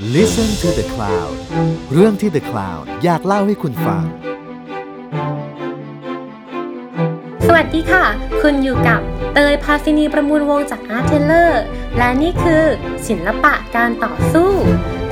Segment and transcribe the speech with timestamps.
[0.00, 1.34] Listen to the Cloud
[1.92, 4.02] เรื่องที่ The Cloud อยากเล่าให้คุณฟัง
[7.46, 8.04] สวัสดีค่ะ
[8.42, 9.00] คุณอยู่กับ
[9.34, 11.52] เตยพาซินีประมูลวงจาก Art t a i l o r
[11.98, 12.64] และนี่คือ
[13.08, 14.50] ศิลปะการต่อสู้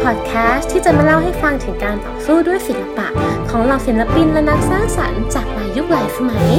[0.03, 3.07] พอดแคสต์ที่จะมาเล่าให้ฟังถึงการต่อสู้ด้วยศิลปะ
[3.51, 6.51] ของเหล่าศิลปินและนักสร้างสรรค์จากหลายยุคหลายสมัย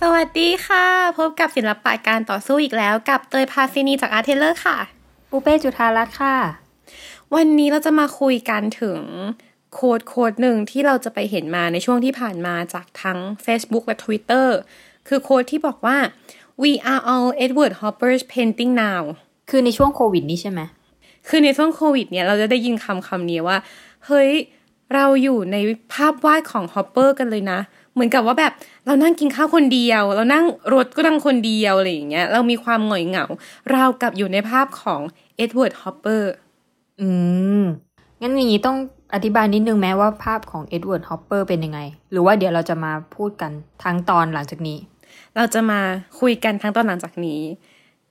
[0.00, 0.86] สวัสดีค่ะ
[1.18, 4.95] พบกับศิลปะการต่อสู้อีกแล้ว กับเตยพาซินีจาก Art t a i l o r ค่ะ
[5.36, 6.36] ปูเป้จุธารัตน์ค่ะ
[7.34, 9.00] วันนี้เราจะมาคุยกันถึง
[9.74, 14.48] quote quote หนึ่งที่เราจะไปเห็นมาในช่วงที่ผ่านมาจากทั้ง Facebook และ Twitter
[15.08, 15.96] คือ quote ที่บอกว่า
[16.62, 19.02] we are all Edward Hopper's painting now
[19.50, 20.60] คือในช่วงโควิดนี้ใช่ไหม
[21.28, 23.58] คือในช่วงโควิดเนี่ยเราจะได้ยินคำคำนี้ว่า
[24.06, 24.30] เฮ้ย
[24.94, 25.56] เราอยู่ใน
[25.92, 27.60] ภาพวาดของฮอปเปอร์กันเลยนะ
[27.94, 28.52] เหมือนกับว่าแบบ
[28.86, 30.44] เรานั่งกินข้าวคนเดียว เรานั่ง
[30.74, 33.24] รถก็นั่งคนเดียวอะไรอย่างเงี้ย เรามีความหงอยเหงา
[33.70, 35.00] ราวกับอยู่ในภาพของ
[35.36, 36.32] เอ็ดเวิร์ดฮอปเปอร์
[37.00, 37.06] อื
[37.62, 37.64] ม
[38.20, 38.76] งั้นอย่างนี้ต้อง
[39.14, 41.80] อธิบายนิดนึงไหมว่าภาพของเอ็ดเวิร์ดฮอปเปอร์เป็นยังไง
[42.10, 43.52] หรือว่าเดี๋ยวเราจะมาพูดกัน
[43.84, 44.78] ทั้งตอนหลังจากนี้
[45.36, 45.80] เราจะมา
[46.20, 47.40] คุยกันทั้งตอนหลังจากนี้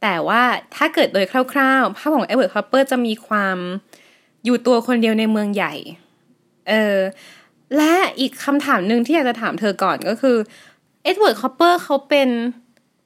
[0.02, 0.42] แต่ว่า
[0.76, 3.58] ถ้าเกิดโดยคร่าวๆ ภาพของเอ็ดเวิร์ดฮอปเปอร์จะมีความ
[4.46, 5.74] อยู่ตัวคนเดียวในเมืองใหญ่
[6.70, 6.98] เออ
[7.78, 10.38] และอีกคำถามหนึ่งที่อยากจะถามเธอก่อนก็คือ
[11.04, 12.30] เอ็ดเวิร์ดฮอปเปอร์เขาเป็น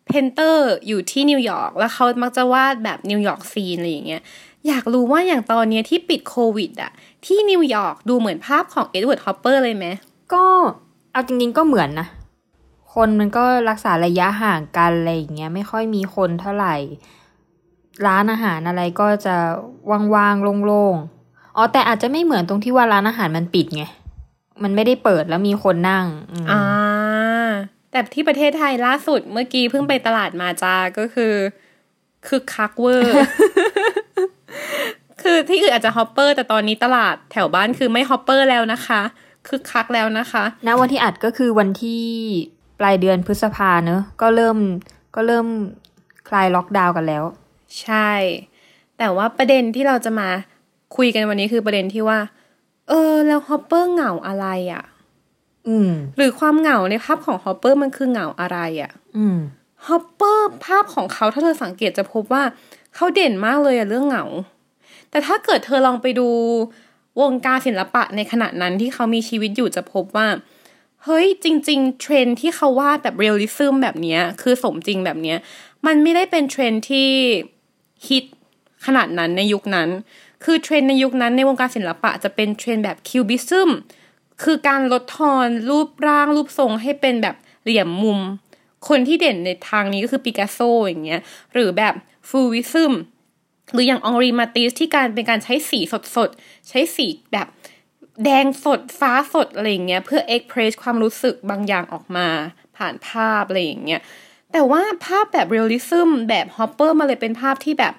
[0.09, 4.21] painter อยู่ที่นิวยอร์กแล้วเขามักจะวาดแบบนิวยอร์ก scene อะไรอย่างเงี้ย
[4.67, 6.91] อยากรู้ว่าอย่างตอนเนี้ยที่ปิดโควิดอะ
[7.25, 9.85] ที่นิวยอร์กดูเหมือนภาพของเอ็ดเวิร์ดฮอปเปอร์เลยไหม
[10.33, 10.43] ก็
[11.11, 12.07] เอาจริงๆก็เหมือนนะ
[12.93, 16.75] คนมันก็รักษาระยะห่างกันอะไรอย่างเงี้ยไม่ค่อยมีคนเท่าไหร่
[18.07, 19.35] ร้านอาหารอะไรก็จะ
[20.16, 23.83] ว่างๆโล่งๆอ๋อแต่อาจจะไม่เหมือนตรงที่ว่าร้านอาหารมันปิดไง
[24.63, 26.61] มันไม่ได้เปิดแล้วมีคนนั่งอืมอ่า
[27.91, 31.33] แต่ที่ประเทศไทยล่าสุดเมื่อกี้เพิ่งไปตลาดมาจ้าก็คือ
[32.27, 33.13] คือคักเวอร์
[35.21, 39.01] คือที่อื่นอาจจะฮอปเปอร์ แต่ตอนนี้ตลาดแถวบ้านคือไม่ฮอปเปอร์แล้วนะคะ
[39.47, 42.05] คือคักแล้วนะคะณวันที่อัดก็คือวันที่
[42.79, 44.57] ปลายเดือนพฤษภาเนอะก็เริ่ม
[45.16, 45.47] ก็เริ่ม
[46.29, 47.23] คลายล็อกดาวน์กันแล้ว
[47.81, 48.11] ใช่
[48.97, 50.29] แต่ว่าประเด็นที่เราจะมา
[50.97, 52.19] คุยกันวันนี้คือประเด็นที่ว่า
[52.89, 54.98] เออ แล้วฮอปเปอร์เหงาอะไรอะ่ะอืม
[56.18, 59.38] หรือความเหงาในภาพของฮอปเปอร์มันคือเหงาอะไรอะ่ะอืม
[59.88, 62.44] ฮอปเปอร์ภาพของเขาถ้าเธอสังเกตจะพบว่า
[62.96, 64.25] เขาเด่นมากเลยอะเรื่องเหงา
[65.09, 66.28] แต่ถ้าเกิดเธอลองไปดู
[67.22, 70.28] วงการศิลปะในขณะนั้นที่เขามีชีวิตอยู่จะพบว่า
[71.03, 75.38] เฮ้ยจริง ๆ เทรนด์ที่เขาวาดแบบ realism แบบเนี้ยคือสมจริงแบบเนี้ย
[75.86, 77.09] มันไม่ได้เป็นเทรนด์ที่
[78.08, 78.26] ฮิต
[78.86, 79.90] ขนาดนั้นในยุคนั้น
[80.44, 83.69] คือเทรนด์ในยุคนั้นในวงการศิลปะจะเป็นเทรนด์แบบ cubism
[84.44, 88.19] คือการลดทอนรูปร่างรูปทรงให้เป็นแบบเหลี่ยมมุม
[88.88, 91.22] คนที่เด่นในทางนี้ก็คือปิกัสโซอย่างเงี้ย
[91.53, 91.94] หรือแบบ
[92.29, 92.94] Fauvism
[93.73, 95.79] หรืออย่างองรีมาติสที่การเป็นการใช้สี
[96.16, 97.47] สดๆ ใช้สีแบบ
[98.23, 102.28] แดงสดฟ้าสดอะไรอย่างเงี้ยเพื่อ express ความรู้สึกบางอย่างออกมา
[102.78, 104.01] ผ่านภาพอะไรอย่างเงี้ย
[104.51, 107.94] แต่ว่าภาพแบบ realism แบบฮอปเปอร์มันเลยเป็นภาพที่แบบ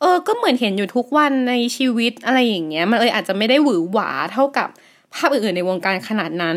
[0.00, 4.68] เออ ก็เหมือนเห็นอยู่ทุกวันในชีวิตอะไรอย่างเงี้ย มันเลยอาจจะไม่ได้หวือหวาเท่ากับ
[5.14, 6.56] ภาพอื่นๆ ในวงการขนาดนั้น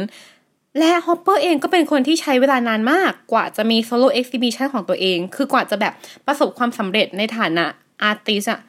[0.80, 5.94] และฮอปเปอร์เองก็เป็นคนที่ใช้เวลานานมากกว่าจะมี solo exhibition ของตัวเอง คือกว่าจะแบบ
[6.28, 7.66] ประสบความสำเร็จในฐานะ
[8.02, 8.60] artist อะ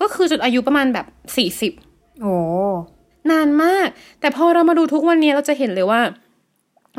[0.00, 1.06] ก็คือจุดอายุประมาณแบบ
[1.36, 1.72] สี่สิบ
[2.22, 2.34] โอ้
[3.30, 3.88] นานมาก
[4.20, 6.00] แต่พอเรามาดูทุกวันนี้เราจะเห็นเลยว่า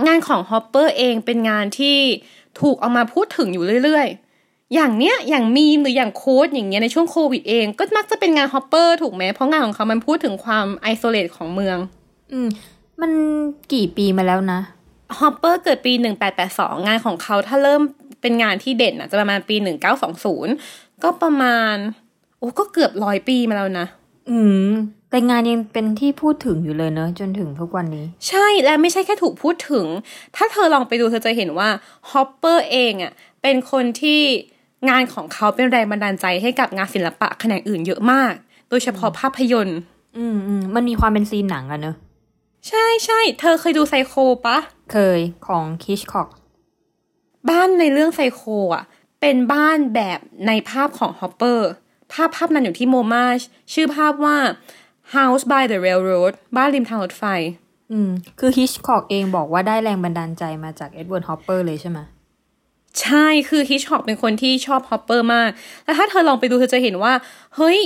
[0.08, 1.98] งานของฮอปเปอร์เองเป็นงานที่
[2.62, 11.78] ถูกเอามาพูดถึงอยู่เรื่อยๆ อย่างเนี้ย อย่างมีมหรืออย่าง quote อย่างเงี้ยในช่วงโควิดเอง ก็มักจะเป็นงานฮอปเปอร์ถูกไหมเพราะงานของเขามันพูดถึงความ isolate ของเมือง
[12.32, 12.48] อืม
[13.02, 13.12] มัน
[13.74, 14.60] กี่ปีมาแล้วนะ
[15.20, 15.94] ฮอปเปอร์เกิดปี
[16.40, 17.82] 1882 งานของเขาถ้าเริ่ม
[18.22, 19.56] เป็นงานที่เด่นอะจะประมาณปี
[20.30, 21.76] 1920 ก็ประมาณ
[22.38, 23.86] โอ้ก็เกือบร้อยปีมาแล้วนะ
[24.30, 24.70] อืม
[25.10, 29.86] แต่งานยังเป็นที่พูดถึงอยู่เลยเนอะจนถึงทุกวันนี้ ใช่และไม่ใช่แค่ถูกพูดถึง
[30.36, 31.70] ถ้าเธอลองไปดูเธอจะเห็นว่า
[32.12, 34.22] ฮอปเปอร์เองอะเป็นคนที่
[34.90, 38.34] งานของเขาเป็นแรงบันดาลใจให้กับงานศิลปะแขนงอื่นเยอะมาก
[38.70, 39.80] โดยเฉพาะภาพยนตร์
[40.18, 41.96] อืมอืมมันมีความเป็น scene หนังอะเนอะ
[42.68, 44.14] ใช่ใช่เธอเคยดูไซโค
[44.46, 44.58] ปะ
[44.92, 46.30] เคยของฮิชค็อก
[47.50, 48.42] บ้านในเรื่องไซโค
[48.76, 48.84] อะ
[49.22, 51.70] เป็นบ้านแบบในภาพของฮอปเปอร์
[52.12, 53.42] ภาพภาพนั้นอยู่ที่ MoMA
[53.74, 54.38] ชื่อภาพว่า
[55.16, 57.24] House by the Railroad บ้านริมทางรถไฟ
[57.92, 58.10] อืม
[58.40, 62.00] คือฮิชค็อกเองบอกว่าได้แรงบันดาลใจมาจากเอ็ดเวิร์ดฮอปเปอร์เลยใช่ไหม
[63.02, 65.50] ใช่คือฮิชค็อกเป็นคนที่ชอบฮอปเปอร์มาก
[65.84, 67.14] แล้วถ้าเธอลองไปดูเธอจะเห็นว่า
[67.56, 67.80] เฮ้ย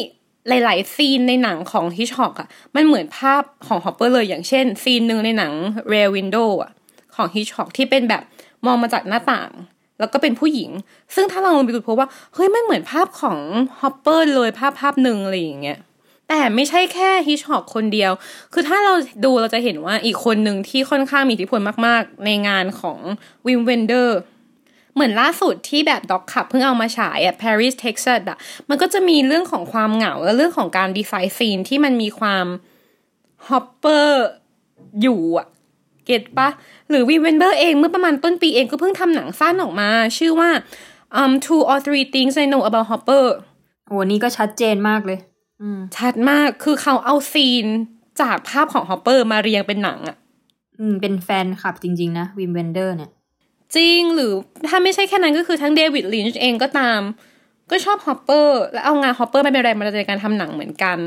[0.48, 5.54] หลายๆ scene ในหนังของฮิชค็อกอะมันเหมือนภาพของฮอปเปอร์เลยอย่างเช่น scene หนึ่งในหนัง
[5.92, 6.72] Rear Window อะ
[7.16, 8.24] ของฮิชค็อกที่เป็นแบบ
[8.66, 9.52] มองมาจากหน้าต่าง
[10.00, 10.72] แล้วก็เป็นผู้หญิง
[11.16, 13.38] ซึ่งถ้าเราลองไปดูพบว่าเฮ้ยไม่เหมือนภาพของ
[13.82, 15.80] ฮอปเปอร์เลยภาพภาพหนึ่งอะไรอย่างเงี้ย
[16.30, 18.12] แต่ไม่ใช่แค่ฮิชค็อกคนเดียว
[18.54, 18.94] คือถ้าเรา
[19.26, 23.00] ดูเราจะเห็นว่าอีกคนหนึ่งที่ค่อนข้างมีอิทธิพลมาก ๆ ในงานของ
[23.48, 24.20] วิมเวนเดอร์
[25.00, 28.38] เหมือนล่าสุดที่แบบ Doc Club เพิ่งเอามาฉายอะ Paris Texas อะ
[28.70, 32.46] มันก็จะมีเรื่องของความเหงาและเรื่องของการดีไซน์ scene ที่มันมีความ
[33.48, 34.26] ฮอปเปอร์
[35.02, 35.48] อยู่อะ
[36.06, 36.50] เก็ตปะ
[36.90, 40.50] หรือวิมเวนเดอร์เองเมื่อประมาณต้นปีเองก็เพิ่งทำหนังสั้นออกมา ชื่อว่า
[41.22, 43.26] um Two or Three Things I Know About Hopper
[43.88, 45.20] โอ้นี่ก็ชัดเจนมากเลย
[45.62, 47.66] อืมชัดมากคือเขาเอา scene
[48.22, 50.18] จากภาพของฮอปเปอร์มาเรียงเป็นหนังอะ
[50.80, 53.12] อืม เป็นแฟนคลับจริง ๆ นะวิมเวนเดอร์เนี่ย
[53.76, 54.32] จริงหรือ
[54.68, 57.02] ถ้าไม่ใช่แค่นั้นก็คือทั้งเดวิดลินช์เองก็ตาม
[57.72, 60.98] ก็ชอบฮอปเปอร์และเอางานฮอปเปอร์มาเป็นแรงบันดาลใจในการทำหนังเหมือนกัน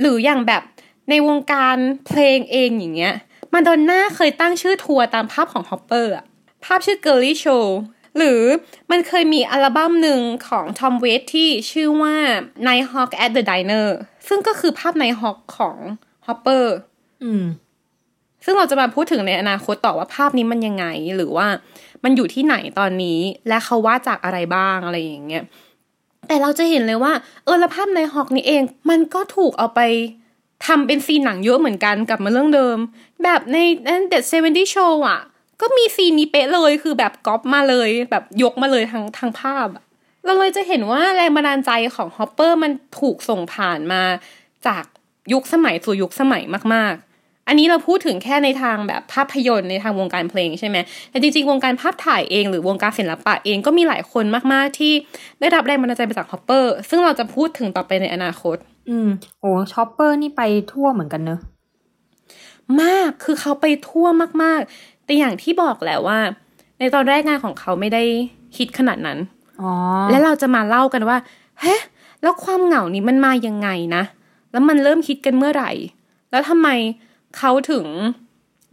[0.00, 0.62] หรืออย่างแบบ
[1.10, 1.76] ในวงการ
[2.06, 3.14] เพลงเองอย่างเงี้ย
[3.52, 6.24] มาดอนน่าเคยตั้งชื่อทัวร์ตามภาพของฮอปเปอร์อะ
[6.64, 7.64] ภาพชื่อ Girlie Show
[8.16, 8.40] หรือ
[8.90, 12.16] มันเคยมีอัลบั้มหนึ่งของทอมเวตส์ที่ชื่อว่า
[12.66, 13.88] Nighthawks at the Diner
[14.28, 15.76] ซึ่งก็คือภาพ Night Hawk ของ
[16.26, 16.74] ฮอปเปอร์
[17.24, 17.44] อืม
[18.44, 20.86] ซึ่งเราจะมาพูดถึงในอนาคตต่อว่าภาพนี้มันยังไง
[21.16, 21.46] หรือว่า
[22.04, 25.44] มันอยู่ที่ไหนตอนนี้ และเขาว่าจากอะไรบ้างอะไรอย่างเงี้ย
[26.28, 27.12] แต่เราจะเห็นเลยว่า
[27.44, 29.80] เออแล้วภาพ Nighthawks นี้เอง มันก็ถูกเอาไป
[30.66, 32.76] ทำเป็น scene หนังเยอะเหมือนกันกลับมาเรื่องเดิม
[33.24, 33.56] แบบใน
[34.08, 35.20] That '70s Show อะ
[35.60, 39.68] ก็มี scene นี้เป๊ะเลยคือแบบก๊อปมาเลย แบบยกมาเลยทางทางภาพ
[40.24, 44.02] เราเลยจะเห็นว่าแรงบันดาลใจของฮอปเปอร์มันถูกส่งผ่านมา
[44.66, 44.84] จาก
[45.32, 46.42] ยุคสมัยสู่ยุคสมัย
[46.74, 47.09] มากๆ
[47.50, 50.76] อันนี้เราพูดถึงแค่ในทางแบบภาพยนตร์ในทางวงการเพลงใช่ไหม
[51.10, 54.92] แต่จริงๆ วงการภาพถ่ายเองหรือวงการศิลปะเองก็มีหลายคนมากๆที่
[55.40, 58.56] ได้รับแรงบันดาลใจมาจากฮอปเปอร์ซึ่งเราจะพูดถึงต่อไปในอนาคต
[58.90, 59.08] อืม
[59.40, 60.42] โอ้ฮอปเปอร์นี่ไป
[60.72, 61.40] ทั่วเหมือนกันเนอะ
[62.82, 64.06] มากคือเขาไปทั่ว
[64.42, 66.18] มากๆ แต่อย่างที่บอกแหละว่า
[66.78, 68.02] ในตอนแรกงานของเขาไม่ได้
[68.56, 69.18] ฮิตขนาดนั้น
[69.60, 69.72] อ๋อ
[70.10, 71.16] และเราจะมาเล่ากันว่า
[71.60, 71.76] เฮ้ย
[72.22, 74.02] แล้วความเหงานี้มันมายังไงนะ
[74.52, 75.70] แล้วมันเริ่มคิดกันเมื่อไหร่
[76.30, 76.68] แล้วทำไม
[77.38, 77.86] เขาถึง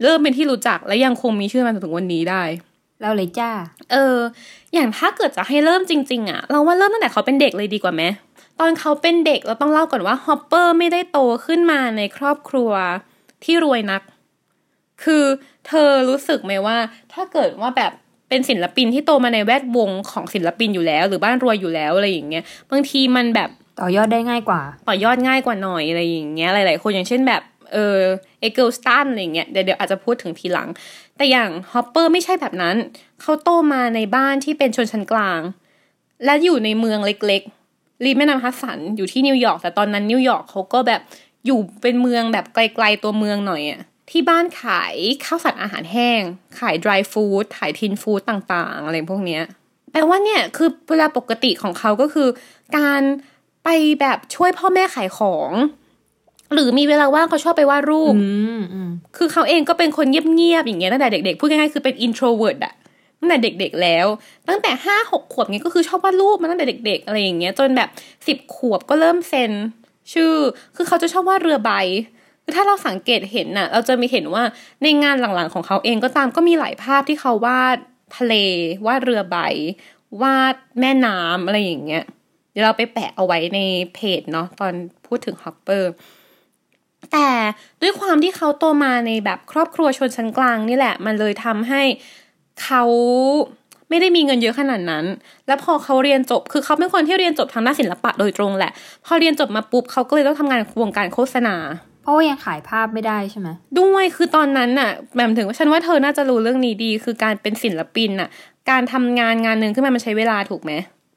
[0.02, 2.42] เริ่มเป็นที่รู้จักและยังคงมีชื่อมาจนถึงวันนี้ได้
[3.00, 3.50] แล้วเลยจ้า
[3.92, 4.16] เออ
[4.74, 8.02] อย่างถ้าเกิดจะให้เริ่มจริง ๆอะเราว่าเริ่มตั้งแต่เขาเป็นเด็กเลยดีกว่าไหม
[8.60, 12.72] ตอนเขาเป็นเด็กเราต้องเล่าก่อนว่าฮอปเปอร์ไม่ได้โตขึ้นมาในครอบครัว
[13.44, 14.02] ที่รวยนัก
[15.04, 15.24] คือ
[15.66, 16.76] เธอรู้สึกไหมว่า
[17.12, 17.92] ถ้าเกิดว่าแบบ
[18.28, 23.50] เป็นศิลปินที่โตมาในแวดวงของศิลปินอยู่แล้ว หรือบ้านรวยอยู่แล้วอะไรอย่างเงี้ยบางทีมันแบบ
[23.80, 27.42] ต่อยอดได้ง่ายกว่า ต่อยอดง่ายกว่าหน่อยอะไรอย่างเงี้ยหลาย ๆ คนอย่างเช่นแบบ
[27.72, 27.98] เออ
[28.40, 30.68] เอเกิลสตันอะไรเงี้ยเดี๋ยวเดี๋ยวอาจจะพูดถึงทีหลัง
[31.16, 32.76] แต่อย่างฮอปเปอร์ไม่ใช่แบบนั้น
[33.20, 35.40] เขาโตมาในบ้านที่เป็นชนชั้นกลาง
[36.24, 41.00] และอยู่ในเมืองเล็กๆริมแม่น้ำฮัสสันอยู่ที่นิวยอร์กแต่ตอนนั้นนิวยอร์กเขาก็แบบ
[41.46, 43.80] อยู่เป็นเมืองแบบไกลๆตัวเมืองหน่อยอะ
[44.10, 44.94] ที่บ้านขาย
[45.24, 46.22] ข้าวสารอาหารแห้ง
[46.58, 49.42] ขาย dry food ขาย tinned food ต่างๆ อะไรพวกเนี้ย
[49.92, 52.28] แปลว่าเนี่ยคือเวลาปกติของเขาก็คือ
[52.76, 53.02] การ
[53.64, 53.68] ไป
[54.00, 55.50] แบบช่วยพ่อแม่ขายของ
[56.52, 58.20] หรือมีเวลาว่างเขาชอบไปวาดรูปอื
[58.58, 62.74] มอืมคือเขาเองก็เป็นคนเงียบๆอย่างเงี้ยตั้งแต่เด็กๆพูดง่ายๆคือเป็น introvert อะ
[63.18, 64.06] ตั้งแต่เด็กๆแล้ว
[64.48, 67.88] ตั้งแต่ห้าหกขวบเงี้ยก็คือชอบวาดรูปมาตั้งแต่เด็ก ๆ อะไรอย่างเงี้ย จนแบบ
[68.26, 69.52] สิบขวบก็เริ่มเซ็น
[70.12, 70.32] ชื่อ
[70.76, 71.72] คือเขาจะชอบวาดเรือใบ
[72.44, 74.42] คือถ้าเราสังเกตเห็นน่ะ เราจะมีเห็นว่า
[74.82, 77.76] ในงานหลังๆของเขาเองก็ตามก็มีหลายภาพที่เขาวาด
[78.16, 78.34] ทะเล
[78.86, 79.38] วาดเรือใบ
[80.22, 82.04] วาดแม่น้ำอะไรอย่างเงี้ย
[82.52, 83.60] เดี๋ยวเราไปแปะเอาไว้ใน
[83.94, 84.72] เพจเนาะตอน
[85.06, 85.90] พูดถึงฮอปเปอร์
[87.12, 87.28] แต่
[87.82, 91.82] ด้วยความที่เขาโตมาในแบบครอบครัวชนชั้นกลางนี่แหละ มันเลยทำให้
[92.62, 92.82] เขา
[93.88, 95.04] ไม่ได้มีเงินเยอะขนาดนั้น
[95.46, 98.72] แล้วพอเขาเรียนจบ คือเขาเป็นคนที่เรียนจบทางด้านศิลปะโดยตรงแหละ
[99.06, 101.56] พอเรียนจบมาปุ๊บเขาก็เลยต้องทำงานวงการโฆษณา
[102.02, 103.48] เพราะว่ายังขายภาพไม่ได้ใช่ไหม
[103.80, 108.28] ด้วย คือตอนนั้นน่ะแบบถึงว่าฉันว่าเธอน่าจะรู้เรื่องนี้ดี คือการเป็นศิลปินน่ะ
[108.70, 110.72] การทำงานงานหนึ่งขึ้นมามันใช้เวลาถูกไหม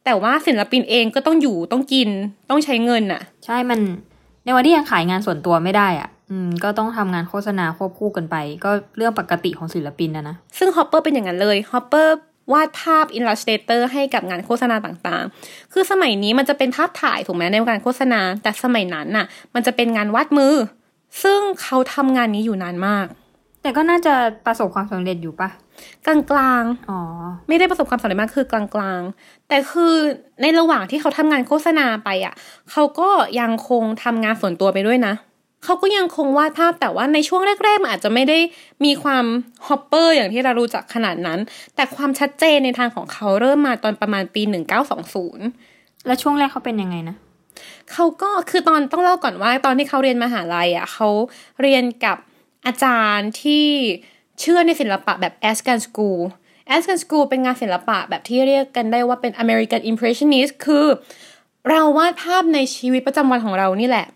[0.05, 2.09] แต่ว่าศิลปินเองก็ต้องอยู่ ต้องกิน
[2.50, 3.79] ต้องใช้เงินน่ะ ใช่ มัน
[4.45, 12.15] ในวันที่ยังขายงานส่วนตัวไม่ได้อะอืมก็ต้องทำงานโฆษณาควบคู่กันไป ก็เรื่องปกติของศิลปินนะนะ ซึ่งฮอปเปอร์เป็นอย่างนั้นเลยฮอปเปอร์
[12.53, 20.53] วาดภาพ Illustrator ให้กับงานโฆษณาต่างๆ คือสมัยนี้มันจะเป็นภาพถ่ายถูกไหมในวงการโฆษณา แต่สมัยนั้นน่ะ มันจะเป็นงานวาดมือ
[21.24, 23.05] ซึ่งเขาทำงานนี้อยู่นานมาก
[23.62, 24.13] แต่ก็น่าจะ
[24.45, 25.50] ประสบความสำเร็จอยู่ปะ
[26.05, 27.00] กลางๆอ๋อ
[27.47, 28.63] ไม่ได้ประสบความสำเร็จมากคือกลา
[29.00, 29.93] งๆ แต่คือ
[30.41, 32.33] ในระหว่างที่เขาทำงานโฆษณาไปอะ
[32.71, 33.09] เขาก็
[33.39, 35.13] ยังคงทำงานส่วนตัวไปด้วยนะ
[35.63, 38.38] เขาก็ยังคงวาดภาพแต่ว่าในช่วงแรกๆมันอาจจะไม่ได้
[38.85, 39.25] มีความ
[39.67, 41.39] ฮอปเปอร์อย่างที่เรารู้จักขนาดนั้น
[41.75, 44.41] แต่ความชัดเจนในทางของเขาเริ่มมาตอนประมาณปี
[45.23, 47.15] 1920 แล้วช่วงแรกเขาเป็นยังไงนะ
[47.91, 51.07] เขาก็คือตอนต้องเล่าก่อนว่า ตอนที่เขาเรียนมหาลัยอะเขา
[51.61, 52.17] เรียนกับ
[52.65, 53.67] อาจารย์ที่
[54.41, 56.21] เชื่อในศิลปะแบบแอสกันสกูล
[56.67, 60.86] แอ Aspen School เป็นงานศิลปะแบบที่เรียกกันได้ว่าเป็น American Impressionist คือ
[61.69, 64.07] เราวาดภาพในชีวิตประจำวันของเรานี่แหละ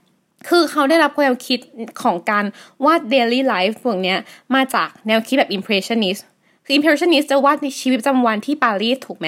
[0.48, 1.60] คือเขาได้รับแนวคิด
[2.03, 2.46] ของการ
[2.86, 4.17] วาด daily life พวกเนี้ย
[4.55, 6.22] มาจากแนวคิดแบบ impressionist
[6.65, 9.27] คือ impressionist จะวาดในชีวิตประจำวันที่ปารีสถูกไหม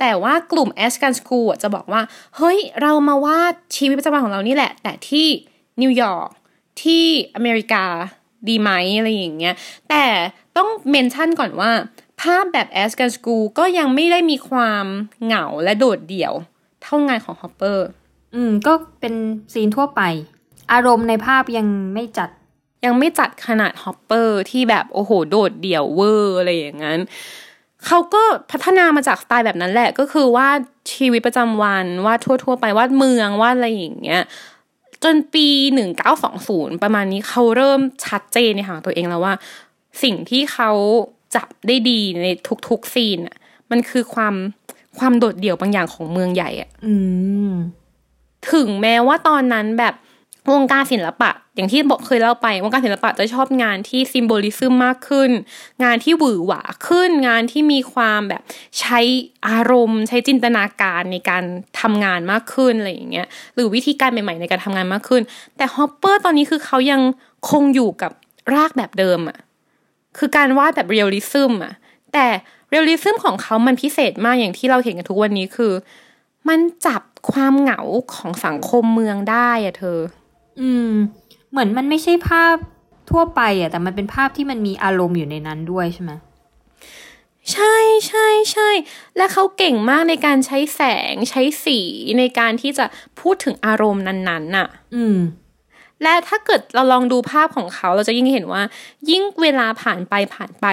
[0.00, 2.02] แต่ว่ากลุ่ม a s c a n School จะบอกว่า
[2.36, 5.26] เฮ้ย เรามาวาดชีวิตประจำวันของเรานี่แหละ แต่ที่
[5.82, 6.30] นิวยอร์ก
[6.82, 7.84] ที่อเมริกา
[8.48, 9.54] ดีไหมอะไรอย่างเงี้ย
[9.88, 10.04] แต่
[10.56, 11.70] ต้อง mention ก่อนว่า
[12.20, 14.86] ภาพแบบ a s c a n School ก็ยังไม่ได้มีความ
[15.24, 16.32] เหงาและโดดเดี่ยว
[16.82, 17.86] เท่างานของฮอปเปอร์
[18.34, 19.14] อืม ก็เป็น
[19.52, 20.02] scene ทั่วไป
[20.72, 22.30] อารมณ์ในภาพยังไม่จัด
[22.84, 27.00] ยังไม่จัดขนาดฮอปเปอร์ที่แบบโอ้โห โดดเดี่ยวเวอร์อะไรอย่างนั้น
[27.86, 30.60] เขาก็พัฒนามาจากสไตล์แบบนั้นแหละก็คือวาด
[30.94, 34.22] ชีวิตประจำวันวาดทั่ว ๆ ไปวาดเมืองวาดอะไรอย่างเงี้ย
[35.04, 35.48] จนปี
[36.14, 39.34] 1920 ประมาณนี้เขาเริ่มชัดเจนในทางตัวเองแล้วว่า
[40.02, 40.70] สิ่งที่เขา
[41.36, 42.26] จับได้ดีใน
[42.68, 43.36] ทุกๆ scene อะ
[43.70, 44.34] มันคือความ
[44.98, 46.94] ความโดดเดี่ยวบางอย่างของเมืองใหญ่อะอื
[47.48, 47.52] ม
[48.52, 49.94] ถึงแม้ว่าตอนนั้นแบบ
[50.52, 55.30] วงการศิลปะ อย่างที่บอกเคยเล่าไปวงการศิลปะจะชอบงานที่ symbolism มากขึ้น
[55.84, 58.42] งานที่หวือหวาขึ้น งานที่มีความแบบ
[58.80, 59.00] ใช้
[59.48, 61.44] อารมณ์ ใช้จินตนาการในการ
[61.80, 65.22] ทำงานมากขึ้นอะไรอย่างเงี้ยหรือวิธีการใหม่ๆในการทำงานมากขึ้น
[65.56, 67.00] แต่ฮอปเปอร์ตอนนี้คือเขายัง
[67.50, 68.12] คงอยู่กับ
[68.54, 69.38] รากแบบเดิมอะ
[70.18, 71.74] คือการวาดแบบ realism อะ
[72.12, 72.26] แต่
[72.70, 75.72] เรียลลิซึมของเขามันพิเศษมากอย่างที่เราเห็นกันทุกวันนี้คือ
[76.48, 77.80] มันจับความเหงา
[78.14, 79.98] ของสังคมเมืองได้อะเธอ
[80.60, 80.92] อืม
[81.54, 82.56] เหมือนมันไม่ใช่ภาพ
[83.10, 86.12] ทั่วไปอะแต่มันเป็นภาพที่มันมีอารมณ์อยู่ในนั้นด้วยใช่ไหม
[87.52, 87.74] ใช่
[88.08, 88.70] ใช่ใช่
[89.16, 90.82] และเขาเก่งมากในการใช้แส
[91.12, 91.78] งใช้สี
[92.18, 92.86] ในการที่จะ
[93.20, 95.18] พูดถึงอารมณ์นั้นๆน่ะ อืม
[96.02, 98.62] และถ้าเกิดเราลองดูภาพของเขาเราจะยิ่งเห็นว่า
[99.10, 100.66] ยิ่งเวลาผ่านไปผ่านไป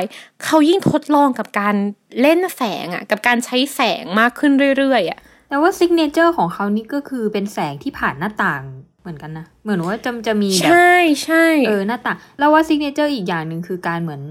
[0.43, 1.75] เขายิ่งทดลองกับการ
[2.21, 5.19] เล่นแสงอะกับการใช้แสงมากขึ้นเรื่อยๆอะ
[5.49, 8.63] แต่ว่า signature ของเขานี่ก็คือเป็นแสงที่ผ่านหน้าต่าง
[9.01, 10.93] เหมือนกันนะ เหมือนว่าจะจะมีแบบใช่
[11.23, 14.21] ใช่เออหน้าต่างแล้วว่า signature อีกอย่างหนึ่งคือการเหมือน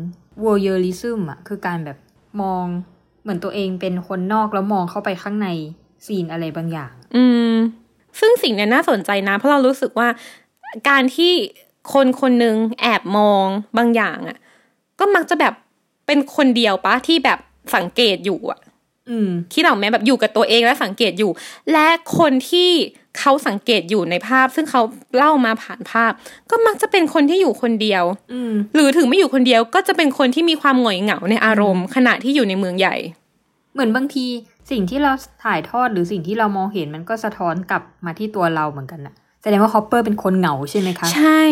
[0.45, 1.99] voyeurism อะคือการแบบ
[2.43, 2.65] มอง
[3.23, 5.49] เหมือนตัวเองเป็นคนนอกแล้วมองเข้าไปข้างใน
[6.07, 7.55] scene อะไรบางอย่าง อืม
[8.21, 10.09] ซึ่งสิ่งเนี้ยน่าสนใจนะ เพราะเรารู้สึกว่า
[10.89, 11.33] การที่
[11.93, 13.47] คนคนหนึ่งแอบมอง
[13.79, 14.39] บางอย่างอะ่ะ
[14.99, 15.55] ก็มักจะแบบ
[16.07, 17.39] เป็นคนเดียวปะที่แบบ
[17.77, 18.61] สังเกตอยู่อะ่ะ
[19.09, 21.31] อืมคิดออกไหมแบบอยู่กับตัวเองและสังเกตอยู่
[21.73, 21.87] และ
[22.19, 22.71] คนที่
[23.19, 24.83] เขาสังเกตอยู่ในภาพ ซึ่งเขา
[25.17, 26.13] เล่ามาผ่านภาพ
[26.51, 32.97] ก็มักจะเป็นคนที่อยู่คนเดียวอืมหรือถึงไม่อยู่คนเดียวก็จะเป็นคนที่มีความหงอยเหงาในอารมณ์ ขณะที่อยู่ในเมืองใหญ่
[33.73, 34.27] เหมือนบางที
[34.71, 35.13] สิ่งที่เรา
[35.45, 41.43] ถ่ายทอดหรือสิ่งที่เรามองเห็นมันก็สะท้อนกลับมาที่ตัวเราเหมือนกันนะแสดงว่าฮอปเปอร์เป็นคนเหงาใช่ไหมคะ ใช่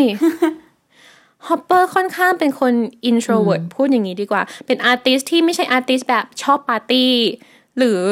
[1.48, 2.72] ฮอปเปอร์ค่อนข้างเป็นคน
[3.10, 7.12] introvert พูดอย่างนี้ดีกว่า เป็น artist ที่ไม่ใช่ artist แบบชอบปาร์ตี้
[7.78, 8.02] หรือ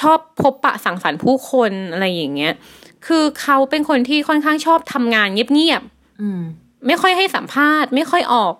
[0.00, 2.52] ชอบพบปะสังสรรค์ผู้คนอะไรอย่างเงี้ย
[3.06, 5.82] คือเขาเป็นคนที่ค่อนข้างชอบทำงานเงียบ
[6.22, 8.54] อืมๆไม่ค่อยให้สัมภาษณ์ ไม่ค่อยออก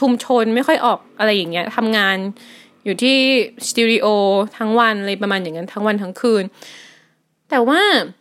[0.00, 2.16] ชุมชน ไม่ค่อยออกอะไรอย่างเงี้ยทำงาน
[2.84, 3.16] อยู่ที่
[3.68, 4.06] สตูดิโอ
[4.56, 6.44] ทั้งวันเลยประมาณอย่างนั้นทั้งวันทั้งคืน
[7.50, 7.80] แต่ว่า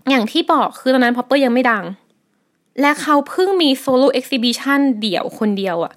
[0.09, 1.85] อย่างที่บอกคือตอนนั้นฮอปเปอร์ยังไม่ดัง
[2.81, 5.93] และเขาเพิ่งมี solo exhibition เดี่ยวคนเดียวอะ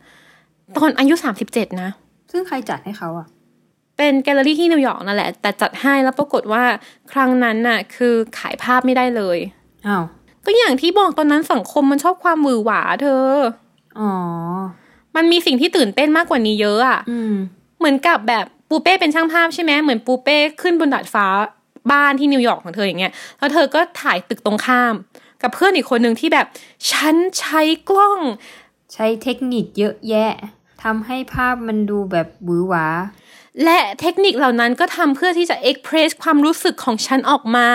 [0.77, 1.15] ตอนอายุ
[1.49, 1.91] 37นะ
[2.31, 3.27] ซึ่งใครจัดให้เขาอะ
[4.03, 6.65] เป็นแกลเลอรี่ที่นิวยอร์กนั่นแหละ แต่จัดให้แล้วปรากฏว่า
[7.13, 9.39] ครั้งนั้นน่ะ คือขายภาพไม่ได้เลย
[9.87, 10.05] อ้าว
[10.45, 13.29] ก็อย่างที่บอกตอนนั้นสังคมมันชอบความหวือหวาเธอ
[14.01, 14.13] อ๋อ
[15.17, 17.35] มันมีสิ่งที่ตื่นเต้นมากกว่านี้เยอะอะอืม
[17.79, 21.27] เหมือนกับแบบปูเป้เป็นช่างภาพใช่ไหมเหมือนปูเป้ขึ้นบนดาดฟ้า
[21.93, 24.95] บ้านที่นิวยอร์กของเธออย่างเงี้ยแล้วเธอก็ถ่ายตึกตรงข้าม
[25.43, 26.47] กับเพื่อนอีกคนหนึ่งที่แบบ
[26.93, 28.21] ฉันใช้กล้อง
[28.95, 30.33] ใช้เทคนิคเยอะแยะ
[30.83, 32.87] ทำให้ภาพมันดูแบบหวือหวา
[33.65, 37.67] และเทคนิคเหล่านั้นก็ทำเพื่อที่จะเอ็กเพรสความรู้สึกของฉันออกมา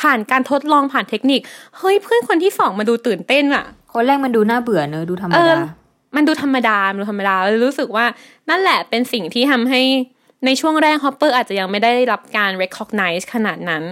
[0.00, 1.40] ผ่านการทดลองผ่านเทคนิค
[1.78, 5.60] เฮ้ยเพื่อนคนที่สองมาดูตื่นเต้นอะคนแรกมันดูน่าเบื่อเนอะดูธรรมเออดา
[6.16, 8.04] มันดูธรรมดา มันดูธรรมดาเลยรู้สึกว่า
[8.50, 9.82] นั่นแหละเป็นสิ่งที่ทำให้
[10.44, 13.82] ในช่วงแรกฮอปเปอร์อาจจะยังไม่ได้รับการ recognize ขนาดนั้น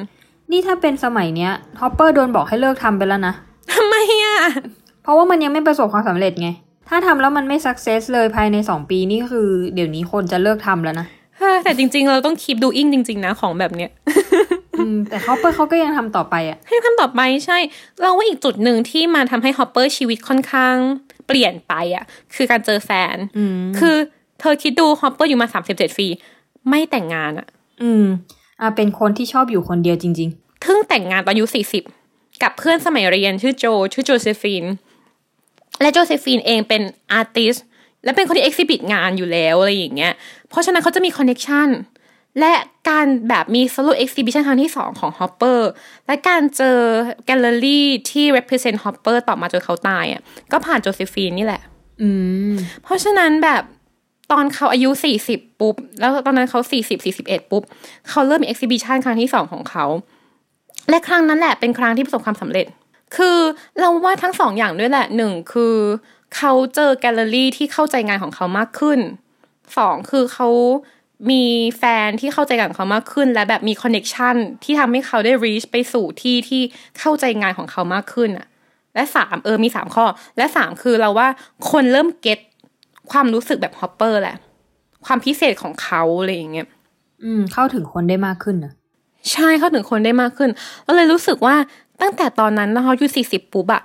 [0.50, 3.34] นี่ถ้าเป็นสมัยเนี้ยฮอปเปอร์โดนบอกให้เลิกทำไปแล้วนะ
[3.72, 4.38] ทำไมอะ
[5.02, 6.48] เพราะว่ามันยังไม่ประสบความสำเร็จไง
[6.88, 11.25] ถ้าทำแล้วมันไม่ success เลยภายในสองปีนี่คือ เดี๋ยวนี้คนจะเลิกทำแล้วนะเฮ้ย
[11.64, 13.90] แต่จริง ๆ เราต้อง keep doing จริง ๆ นะของแบบเนี้ย
[14.78, 17.58] อืมแต่ฮอปเปอร์เขาก็ยังทำต่อไปอะ ให้คำตอบไปใช่
[18.00, 20.76] เราว่าอีกจุดหนึ่งที่มาทำให้ฮอปเปอร์ชีวิตค่อนข้าง
[21.26, 23.96] เปลี่ยนไปอะคือการเจอแฟนอืมคือ
[24.40, 26.06] เธอคิดดูฮอปเปอร์อยู่มาสามสิบเจ็ดปี
[26.68, 27.46] ไม่แต่งงานอะ
[27.82, 28.04] อืม
[28.60, 30.30] อ่าเป็นคนที่ชอบอยู่คนเดียวจริง
[30.62, 31.82] เพิ่งแต่งงานตอนอายุสี่สิบ
[32.42, 34.64] กับเพื่อนสมัยเรียนชื่อโจ ชื่อโจเซฟีน
[35.80, 36.82] และโจเซฟีนเองเป็น
[37.12, 37.54] artist
[38.04, 40.12] และเป็นคนที่ exhibit งานอยู่แล้วอะไรอย่างเงี้ย
[40.45, 41.68] พ ราะฉะนั้นเขาจะมี connection
[42.40, 42.54] และ
[42.90, 45.60] การแบบมี solo exhibition ครั้งที่สองของ Hopper
[46.06, 46.78] และการเจอ
[47.26, 50.20] แกลเลอรี่ที่ represent Hopper ต่อมาจนเขาตายอะ
[50.52, 51.62] ก็ผ่านโจเซฟีนนี่แหละ
[52.02, 52.08] อื
[52.50, 53.62] ม เพราะฉะนั้นแบบ
[54.32, 54.90] ตอนเขาอายุ
[55.26, 57.62] 40 ปุ๊บ แล้วตอนนั้นเขา 40 41 ปุ๊บ
[58.08, 59.86] เขาเริ่มมี exhibition ครั้งที่สองของเขา
[60.90, 62.66] และครั้งนั้นแหละเป็นครั้งที่ประสบความสำเร็จ
[63.16, 63.38] คือ
[63.78, 65.74] เราว่าทั้งสองอย่างด้วยแหละหนึ่งคือ
[66.36, 68.98] เขาเจอแกลเลอรี่ที่เข้าใจงานของเขามากขึ้น
[69.78, 70.48] สองคือเขา
[71.30, 71.44] มี
[71.78, 74.34] แฟนที่เข้าใจงานของเขามากขึ้น และแบบมี connection
[74.64, 76.62] ที่ทำให้เขาได้ reach ไปสู่ที่ที่
[76.98, 78.46] เข้าใจงานของเขามากขึ้นอะ
[78.94, 80.04] และสามเออมีสามข้อ
[80.36, 81.28] และสามคือเราว่า
[81.70, 82.38] คนเริ่ม get
[83.10, 84.36] ความรู้สึกแบบฮอปเปอร์แหละ
[85.06, 86.66] ความพิเศษของเขาอะไรอย่างเงี้ย
[87.24, 88.72] อืม เข้าถึงคนได้มากขึ้นนะ
[89.32, 90.50] ใช่เข้าถึงคนได้มากขึ้น
[90.84, 91.56] เราเลยรู้สึกว่า
[92.00, 93.82] ตั้งแต่ตอนนั้นแล้วเขาอายุสี่สิบปุ๊บอะ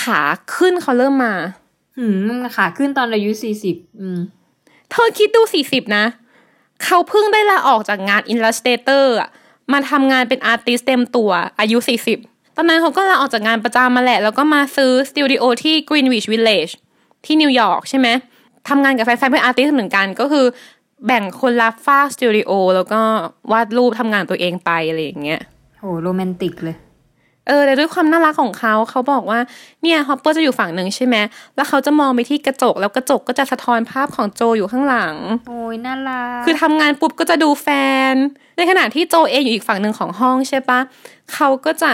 [0.00, 0.20] ขา
[0.54, 1.34] ขึ้นเขาเริ่มมา
[1.98, 2.16] อืม
[2.56, 4.18] ขาขึ้นตอนอายุสี่สิบอืม
[4.96, 6.04] เธอคิดดูสี่สิบนะ
[6.84, 9.16] เขาเพิ่งได้ลาออกจากงาน illustrator
[9.72, 12.18] มาทำงานเป็น artist เต็มตัวอายุสี่สิบ
[12.56, 16.72] ตอนนั้นเขาก็ลาออกจากงานประจำมาแหละ แล้วก็มาซื้อสตูดิโอที่ Greenwich Village
[17.24, 18.08] ที่นิวยอร์กใช่ไหม
[18.68, 20.46] ทำงานกับแฟนๆเป็น artist เหมือนกันก็คือ
[21.06, 23.00] แบ่งคนละฝั่งสตูดิโอแล้วก็
[23.52, 25.40] วาดรูปทำงานตัวเองไปอะไรอย่างเงี้ย
[25.78, 26.76] โหโรแมนติกเลย
[27.46, 29.40] เออแต่ด้วยความน่ารักของเขาเขาบอกว่า
[29.82, 31.16] เนี่ยฮอปเปอร์จะอยู่ฝั่งหนึ่งใช่ไหม
[31.56, 35.14] แล้วเขาจะมองไปที่กระจก แล้วกระจกก็จะสะท้อนภาพของโจอยู่ข้างหลัง
[35.48, 37.68] โอ้ยน่ารักคือทำงานปุ๊บก็จะดูแฟ
[38.12, 38.14] น
[38.56, 40.80] ในขณะที่โจเองอยู่อีกฝั่งหนึ่งของห้องใช่ปะ
[41.34, 41.92] เขาก็จะ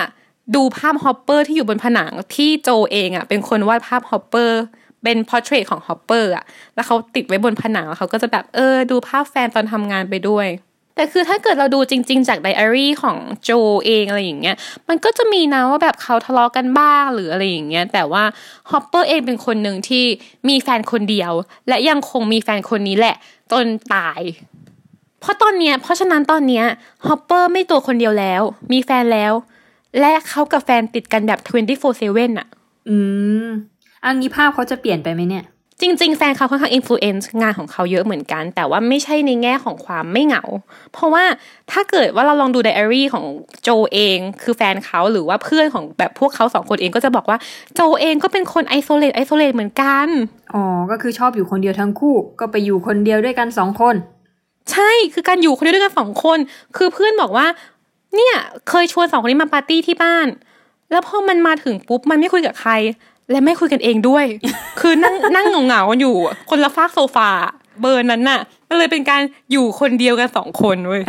[0.54, 4.60] ดูภาพฮอปเปอร์ที่อยู่บนผนังที่โจเองอะ เป็นคนวาดภาพฮอปเปอร์
[5.02, 10.46] เป็น portrait ของฮอปเปอร์อะแล้วเขาติดไว้บนผนังแล้วเขาก็จะแบบเออ ดูภาพแฟนตอนทำงานไปด้วย
[11.00, 13.50] แต่คือถ้าเกิดเราดูจริง ๆ จากไดอารี่ของโจ
[13.86, 14.56] เองอะไรอย่างเงี้ย
[14.88, 18.24] มันก็จะมีนะว่าแบบเขาทะเลาะกันบ้างหรืออะไรอย่างเงี้ย แต่ว่า
[18.70, 20.04] ฮอปเปอร์เองเป็นคนหนึ่งที่
[20.48, 21.32] มีแฟนคนเดียว
[21.68, 23.16] และยังคงมีแฟนคนนี้แหละ
[23.52, 24.20] จนตาย
[25.20, 26.64] เพราะตอนเนี้ย เพราะฉะนั้นตอนเนี้ย
[27.06, 28.42] ฮอปเปอร์ไม่ตัวคนเดียวแล้ว
[28.72, 29.32] มีแฟนแล้ว
[30.00, 31.40] และเขากับแฟนติดกันแบบ
[31.88, 32.46] 24/7อะ
[32.88, 32.96] อื
[33.44, 33.46] ม
[34.04, 35.44] อันนี้ภาพเขาจะเปลี่ยนไปไหมเนี่ย
[35.80, 40.42] จริง ๆ แฟนเขาค่อนข้างอิ f ฟ u เอนซ์งานของเขาเยอะเหมือนกัน แต่ว่าไม่ใช่ในแง่ของความไม่เหงา
[40.92, 41.24] เพราะว่า
[41.72, 43.24] ถ้าเกิดว่าเราลองดูไดอารี่ของ
[43.62, 47.38] โจเอง คือแฟนเขาหรือว่าเพื่อนของแบบพวกเขาสองคนเองก็จะบอกว่า
[47.74, 50.08] โจเองก็เป็นคน isolate isolate เหมือนกัน
[50.54, 53.94] อ๋อ ก็คือชอบอยู่คนเดียวทั้งคู่ ก็ไปอยู่คนเดียวด้วยกันสองคน
[54.72, 56.38] ใช่ คือการอยู่คนเดียวด้วยกันสองคน
[56.76, 57.46] คือเพื่อนบอกว่า
[58.16, 58.36] เนี่ย
[58.68, 60.26] เคยชวนสองคนนี้มาปาร์ตี้ที่บ้าน
[60.90, 62.72] แล้วพอมันมาถึงปุ๊บมันไม่คุยกับใคร
[63.30, 64.24] และไม่คุยกันเองด้วย
[64.80, 66.16] คือนั่งนั่งเหงาๆกันอยู่
[66.50, 67.30] คนละฟากโซฟา
[67.80, 71.02] เบอร์นั้นน่ะ ก็เลยเป็นการอยู่คนเดียวกันสองคนเว้ย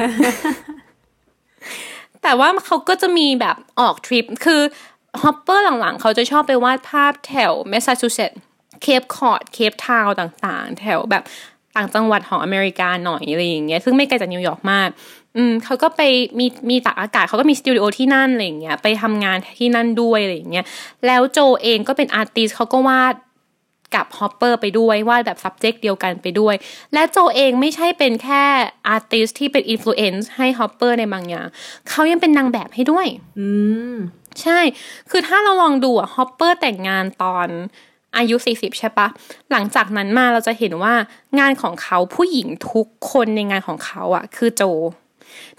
[2.23, 4.61] แต่ว่าเขาก็จะมีแบบออกทริป คือ
[5.21, 8.39] ฮอปเปอร์หลังๆ เขาจะชอบไปวาดภาพแถวแมสซาชูเซตส์
[8.81, 11.23] Cape Cod เคปทาวน์ต่างๆ แถวแบบ
[11.75, 14.89] ต่างจังหวัดของอเมริกาหน่อยอะไรอย่างเงี้ยซึ่งไม่ไกลจากนิวยอร์กมาก
[15.37, 16.01] อืมเขาก็ไป
[16.39, 20.65] มีมีตากอากาศเขาก็มีสตูดิโอที่นั่นอะไรอย่างเงี้ยไปทำงานที่นั่นด้วยอะไรอย่างเงี้ย
[21.05, 23.15] แล้วโจเองก็เป็น artist เขาก็วาด
[23.95, 26.55] กับฮอปเปอร์ไปด้วยวาดแบบ subject เดียวกันไปด้วย
[26.93, 28.43] และโจเองไม่ใช่เป็นแค่
[28.87, 31.47] artist ที่เป็นอิ f ฟ u เอนซ์ให้ฮอปเปอร์ในบางอย่าง
[31.89, 33.07] เขายังเป็นนางแบบให้ด้วย
[33.39, 33.47] อื
[33.93, 33.95] ม
[34.41, 34.59] ใช่
[35.09, 37.47] คือถ้าเราลองดูอะฮอปเปอร์แต่งงานตอน
[38.17, 39.07] อายุ 40 ใช่ปะ
[39.51, 40.93] หลังจากนั้นมาเราจะเห็นว่า
[41.39, 44.63] งานของเขาผู้หญิงทุกคนในงานของเขาอะคือโจ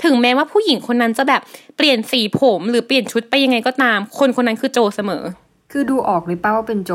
[0.03, 1.43] ถึงแม้ว่าผู้หญิงคนนั้นจะแบบ
[1.77, 5.23] เปลี่ยนสีผมหรือเปลี่ยนชุดไปยังไงก็ตาม คนคนนั้นคือโจเสมอ
[5.73, 6.93] คือดูออกเลยปะว่าเป็นโจ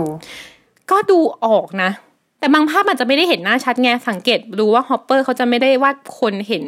[0.91, 1.91] ก็ดูออกนะ
[2.39, 6.63] แต่บางภาพอาจจะไม่ได้เห็นหน้าชัดไงสังเกตดูว่าฮอปเปอร์เขาจะไม่ได้วาดคนเห็น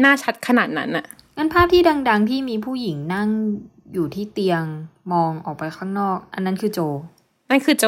[0.00, 3.28] หน้าชัดขนาดนั้นอะงั้นภาพที่ดัง ๆ ที่มีผู้หญิงนั่ง
[3.92, 4.64] อยู่ที่เตียง
[5.12, 6.80] มองออกไปข้างนอก อันนั้นคือโจ
[7.52, 7.86] นั่นคือโจ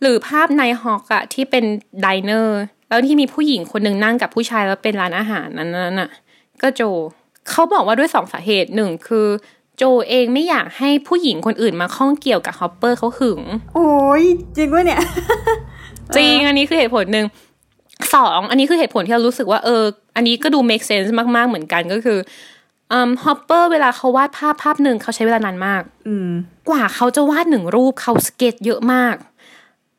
[0.00, 1.64] หรือภาพ Nighthawk อะที่เป็น
[2.00, 6.10] diner แล้วที่มีผู้หญิงคนหนึ่งนั่งกับผู้ชายแล้วเป็นร้านอาหารนั้นนั่นน่ะ
[6.62, 6.82] ก็โจ
[7.50, 9.26] เขาบอกว่าด้วยสองสาเหตุหนึ่งคือ
[9.76, 13.40] โจเองไม่อยากให้ผู้หญิงคนอื่นมาข้องเกี่ยวกับฮอปเปอร์เขาหึง
[13.74, 13.88] โอ้
[14.22, 14.24] ย
[14.56, 15.00] จริงวะเนี่ย
[16.16, 17.26] จริงอันนี้คือเหตุผลหนึ่ง
[18.14, 19.82] สองอันนี้คือเหตุผลที่เรารู้สึกว่าเออ
[20.16, 22.26] อันนี้ก็ดู make sense มากๆเหมือนกันก็คืออืม
[23.24, 26.30] ฮอปเปอร์เวลาเขาวาดภาพภาพหนึ่งเขาใช้เวลานานมาก อืม
[26.68, 29.16] กว่าเขาจะวาดหนึ่งรูปเขาสเก็ตช์เยอะมาก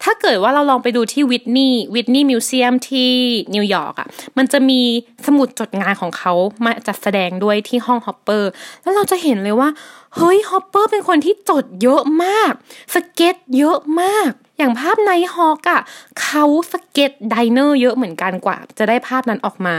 [0.03, 3.11] ถ้าเกิดว่าเราลองไปดูที่ Whitney Whitney Museum ที่
[3.55, 4.81] นิวยอร์กอะ มันจะมี
[5.25, 6.33] สมุดจดงานของเขา
[6.65, 8.49] มาจัดแสดงด้วยที่ห้องฮอปเปอร์
[8.81, 9.69] แล้วเราจะเห็นเลยว่า
[10.15, 12.51] เฮ้ยฮอปเปอร์เป็นคนที่จดเยอะมาก
[12.93, 15.81] สเก็ตช์เยอะมากอย่างภาพ Nighthawk อะ
[16.21, 19.77] เขาสเก็ตช์ diner เยอะเหมือนกันกว่า จะได้ภาพนั้นออกมา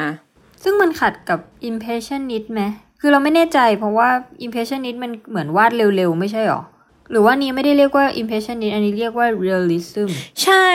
[0.63, 2.63] ซึ่งมันขัดกับ impressionist ไหม
[3.07, 4.09] คือเราไม่แน่ใจเพราะว่า
[4.47, 6.63] impressionist มันเหมือนวาดเร็วๆ ไม่ใช่หรอ
[7.11, 10.09] หรือว่านี้ไม่ได้เรียกว่า impressionist อันนี้เรียกว่า realism
[10.43, 10.67] ใช่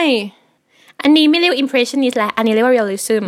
[1.02, 3.22] อันนี้ไม่เรียกว่า impressionist แล้ว อันนี้เรียกว่า realism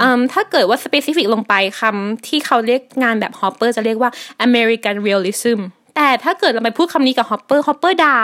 [0.00, 4.10] อืมถ้าเกิดว่า specific ลงไปคำที่เขาเรียกงานแบบ Hopper จะเรียกว่า
[4.46, 5.58] American realism
[5.96, 8.18] แต่ถ้าเกิดเราไปพูดคำนี้กับ Hopper Hopper ด่า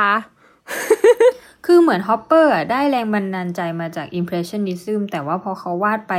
[1.66, 6.14] คือเหมือนฮอปเปอร์ได้แรงบันดาลใจมาจาก impressionism แต่ว่าพอเขาวาดไป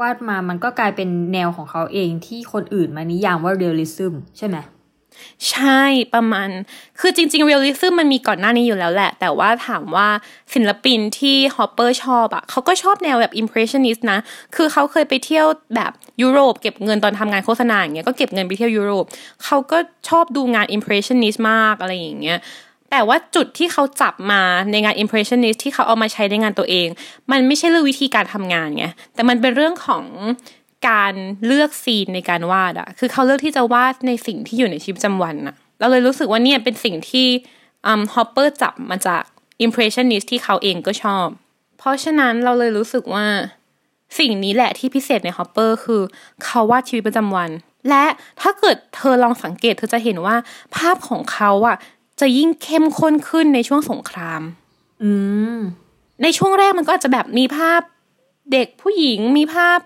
[0.00, 4.58] วาดมามันก็กลายเป็นแนวของเขาเองที่คนอื่นมานิยามว่า realism ใช่ไหม
[5.50, 5.82] ใช่
[6.14, 6.48] ประมาณ
[7.00, 10.08] คือจริงๆ realism มันมีก่อนหน้านี้อยู่แล้วแหละ แต่ว่าถามว่า
[10.54, 14.18] ศิลปินที่ฮอปเปอร์ชอบอะเขาก็ชอบแนวแบบ impressionist นะ
[14.56, 19.04] คือเขาเคยไปเที่ยวแบบยุโรปเก็บเงินตอนทำงานโฆษณาอย่างเงี้ยก็เก็บเงินไปเที่ยวยุโรป
[19.44, 19.78] เขาก็
[20.08, 22.38] ชอบดูงาน impressionist มากอะไรอย่างเงี้ย
[22.94, 26.88] แต่ว่าจุดที่เขาจับมาในงาน impressionist ที่เขาเอามาใช้ในงานตัวเอง
[27.30, 30.04] มันไม่ใช่เรื่องวิธีการทำงานไงแต่มันเป็นเรื่องของ
[30.88, 31.14] การ
[31.46, 37.26] เลือก scene ในการวาดอะคือเขาเลือกที่จะวาดในสิ่งที่อยู่ในชีวิตประจำวันอะเราเลยรู้สึกว่าเนี่ยเป็นสิ่งที่
[38.14, 39.22] ฮอปเปอร์จับมาจาก
[39.64, 41.26] impressionist ที่เขาเองก็ชอบ
[41.78, 43.26] เพราะฉะนั้นเราเลยรู้สึกว่า
[44.18, 46.02] สิ่งนี้แหละที่พิเศษในฮอปเปอร์คือ
[46.44, 47.50] เขาวาดชีวิตประจำวัน
[47.88, 48.04] และ
[48.40, 50.36] ถ้าเกิดเธอลองสังเกตเธอจะเห็นว่า
[50.76, 51.76] ภาพของเขาอะ
[52.22, 54.42] จะยิ่งเข้มข้นขึ้นในช่วงสงคราม
[55.02, 55.10] อื
[55.56, 55.58] ม
[56.22, 57.80] ในช่วงแรกมันก็อาจจะแบบมีภาพ
[58.52, 59.78] เด็กผู้หญิงมีภาพ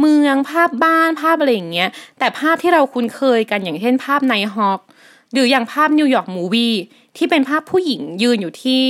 [0.00, 4.80] เมืองภาพบ้านภาพอะไรอย่างเงี้ย แต่ภาพที่เราคุ้นเคยกันอย่างเช่นภาพ Nighthawk
[5.32, 6.74] หรืออย่างภาพ New York Movie
[7.16, 8.84] ที่เป็นภาพผู้หญิงยืนอยู่ที่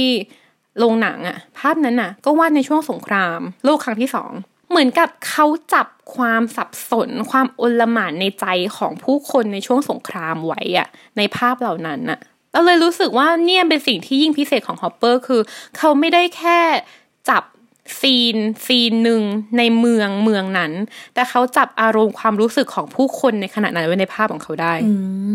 [0.79, 4.33] โรงหนังอะภาพนั้นน่ะ ก็วาดในช่วงสงคราม โลกครั้งที่สอง
[4.71, 12.21] เหมือนกับเขาจับความสับสน ความอลหม่านในใจของผู้คนในช่วงสงครามไว้อะในภาพเหล่านั้นน่ะ
[12.59, 15.41] เราเลยรู้สึกว่าเนี่ยเป็นสิ่งที่ยิ่งพิเศษของฮอปเปอร์คือ
[15.77, 16.61] เขาไม่ได้แค่
[17.29, 17.43] จับ
[18.01, 19.23] scene scene หนึ่ง
[19.59, 20.73] ในเมืองเมืองนั้น
[21.15, 24.93] แต่เขาจับอารมณ์ความรู้สึกของผู้คนในขณะนั้นไว้ในภาพของเขาได้อื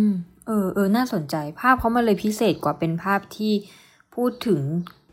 [0.07, 0.09] ม
[0.47, 3.53] เออเออน่าสนใจภาพเขามันเลยพิเศษกว่าเป็นภาพที่
[4.15, 4.62] พูดถึง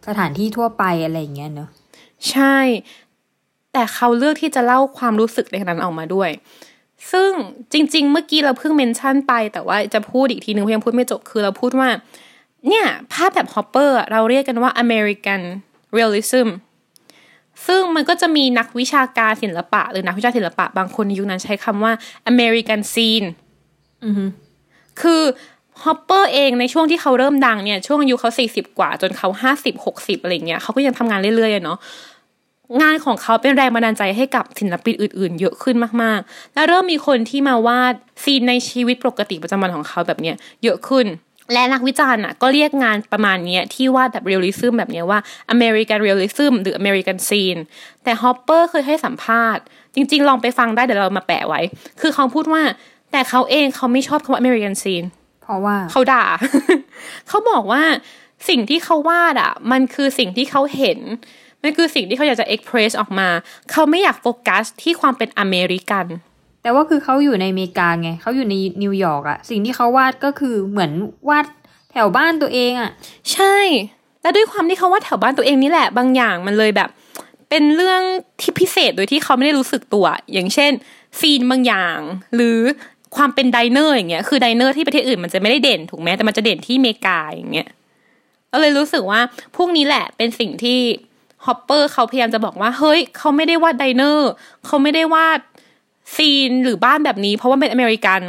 [0.07, 1.69] สถานที่ทั่วไปอะไรอย่างเงี้ยเนอะ
[2.31, 2.57] ใช่
[3.73, 6.31] แต่เขาเลือกที่จะเล่าความรู้สึกในขณะนั้นออกมาด้วย
[7.13, 7.31] ซึ่ง
[7.73, 11.89] จริง ๆ เมื่อกี้เราเพิ่ง mention ไป แต่ว่าจะพูดอีกทีนึงเพราะยังพูดไม่จบคือเราพูดว่า
[12.69, 15.41] เนี่ย ภาพแบบฮอปเปอร์เราเรียกกันว่า American
[15.97, 16.49] realism
[17.67, 21.93] ซึ่งมันก็จะมีนักวิชาการศิลปะ หรือนักวิชาศิลปะบางคนในยุคนั้นใช้คำว่า
[22.31, 23.27] American scene
[24.05, 24.25] อือฮึ
[25.01, 25.23] คือ
[25.85, 31.79] ฮอปเปอร์เองในช่วงที่เขาเริ่มดังเนี่ย ช่วงอายุเขาสี่สิบกว่าจนเขาห้าสิบหกสิบอะไรเงี้ยเขาก็ยังทำงานเรื่อยๆอะเนาะ
[32.83, 41.07] งานของเขาเป็นแรงบันดาลใจให้กับศิลปินอื่น ๆ เยอะขึ้นมากๆ แล้วเริ่มมีคนที่มาวาดซีนในชีวิตปกติประจำวันของเขาแบบเนี้ยเยอะขึ้น
[41.53, 45.19] และนักวิจารณ์อะก็เรียกงานประมาณเนี้ยที่วาดแบบ realism แบบเนี้ยว่า
[45.55, 47.61] American Realism หรือ American Scene
[48.05, 49.63] แต่ฮอปเปอร์เคยให้สัมภาษณ์
[49.95, 51.61] จริง ๆ ลองไปฟังได้เดี๋ยวเรามาแปะไว้
[52.01, 52.63] คือเขาพูดว่า
[53.13, 55.07] แต่เขาเองเขาไม่ชอบคำว่า American Scene
[55.43, 56.25] เพราะว่าเขาด่า
[57.29, 57.83] เขาบอกว่า
[58.49, 60.99] สิ่งที่เขาวาดอะ มันคือสิ่งที่เขาเห็น
[61.63, 63.29] มันคือสิ่งที่เขาอยากจะ express ออกมา
[63.71, 66.07] เขาไม่อยากโฟกัสที่ความเป็นอเมริกัน
[66.63, 70.93] แต่ว่าคือเขาอยู่ในอเมริกาไงเขาอยู่ในนิวยอร์กอะสิ่งที่เขาวาดก็คือเหมือน
[71.29, 71.47] วาด
[71.93, 72.91] แถวบ้านตัวเองอะ
[73.33, 73.57] ใช่
[74.23, 76.89] และด้วยความที่เขาวาดแถวบ้านตัวเองนี่แหละบางอย่างมันเลยแบบ
[77.49, 78.03] เป็นเรื่อง
[78.41, 80.73] ที่พิเศษโดยที่เขาไม่ได้รู้สึกตัว อย่างเช่น
[81.21, 81.99] scene บางอย่าง
[82.35, 82.59] หรือ
[83.17, 87.69] ความเป็น diner อย่างเงี้ยคือ diner ที่ประเทศอื่นมันจะไม่ได้เด่นถูกไหมแต่มันจะเด่นที่อเมริกาอย่างเงี้ย
[88.53, 89.21] ก็เลยรู้สึกว่า
[89.57, 90.79] พวกนี้แหละเป็นสิ่งที่
[91.47, 94.31] ฮอปเปอร์เขาพยายามจะบอกว่าเฮ้ยเขาไม่ได้วาด diner
[94.67, 95.41] เขาไม่ได้วาด
[96.17, 98.21] ซีนหรือบ้านแบบนี้ เพราะว่าเป็นอเมริกัน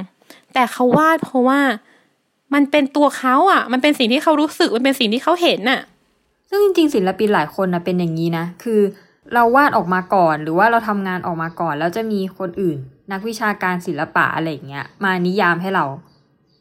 [0.54, 1.60] แต่เขาวาดเพราะว่า
[2.54, 5.82] มันเป็นตัวเขาอะ มันเป็นสิ่งที่เขารู้สึกมันเป็นสิ่งที่เขาเห็นน่ะ
[6.50, 8.82] ซึ่งจริง ๆ ศิลปินหลายคนนะเป็นอย่างนี้นะคือ
[9.34, 12.78] เราวาดออกมาก่อนหรือว่าเราทำงานออกมาก่อน แล้วจะมีคนอื่น
[13.12, 15.86] นักวิชาการศิลปะอะไรอย่างเงี้ยมานิยามให้เรา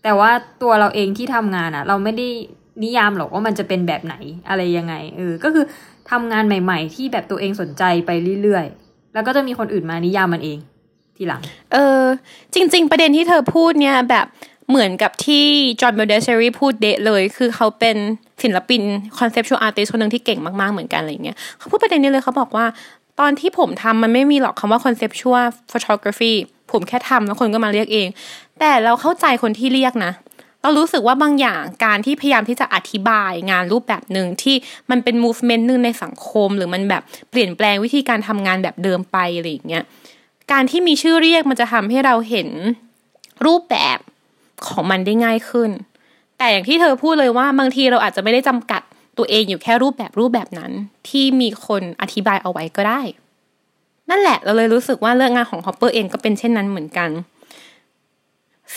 [0.02, 0.30] แต่ว่า
[0.62, 2.28] ตัวเราเองที่ทำงานอะเราไม่ได้
[2.82, 4.14] นิยามหรอกว่ามันจะเป็นแบบไหน
[4.48, 5.64] อะไรยังไงเออก็คือ
[6.10, 8.10] ทำงานใหม่ ๆ ที่แบบตัวเองสนใจไป
[8.42, 10.58] เรื่อยๆ แล้วก็จะมีคนอื่นมานิยามมันเอง
[11.16, 11.40] ทีหลัง
[11.72, 12.02] เออ
[12.54, 14.26] จริง ๆ ประเด็นที่เธอพูดเนี่ยแบบ
[14.68, 15.44] เหมือนกับที่
[15.80, 17.96] John Baldessari พูดเดะเลย คือเขาเป็น
[18.42, 18.82] ศิลปิน
[19.18, 22.66] conceptual artist คนหนึ่งที่เก่งมากๆ เหมือนกันอะไรเงี้ยเขาพูดประเด็นนี้เลยเขาบอกว่า
[23.20, 26.32] ตอนที่ผมทำมันไม่มีหรอกคำว่า conceptual photography
[26.72, 28.08] ผมแค่ทำแล้วคนก็มาเรียกเอง
[28.60, 30.12] แต่เราเข้าใจคนที่เรียกนะ
[30.62, 34.56] เรารู้สึกว่าบางอย่างการที่พยายามที่จะอธิบายงานรูปแบบหนึ่งที่
[34.90, 39.84] มันเป็น movement หนึ่งในสังคม หรือมันแบบเปลี่ยนแปลงวิธีการทำงานแบบเดิมไปอะไรอย่างเงี้ย
[40.52, 42.48] การที่มีชื่อเรียกมันจะทำให้เราเห็น
[43.46, 43.98] รูปแบบ
[44.68, 45.70] ของมันได้ง่ายขึ้น
[46.38, 48.82] แต่อย่างที่เธอพูดเลยว่าบางทีเราอาจจะไม่ได้จำกัด
[49.18, 50.72] ตัวเองอยู่แค่รูปแบบรูปแบบนั้น
[51.08, 53.00] ที่มีคนอธิบายเอาไว้ก็ได้
[54.10, 57.10] นั่นแหละเราเลยรู้สึกว่าเรื่องงานของฮอปเปอร์เองก็เป็นเช่นนั้นเหมือนกัน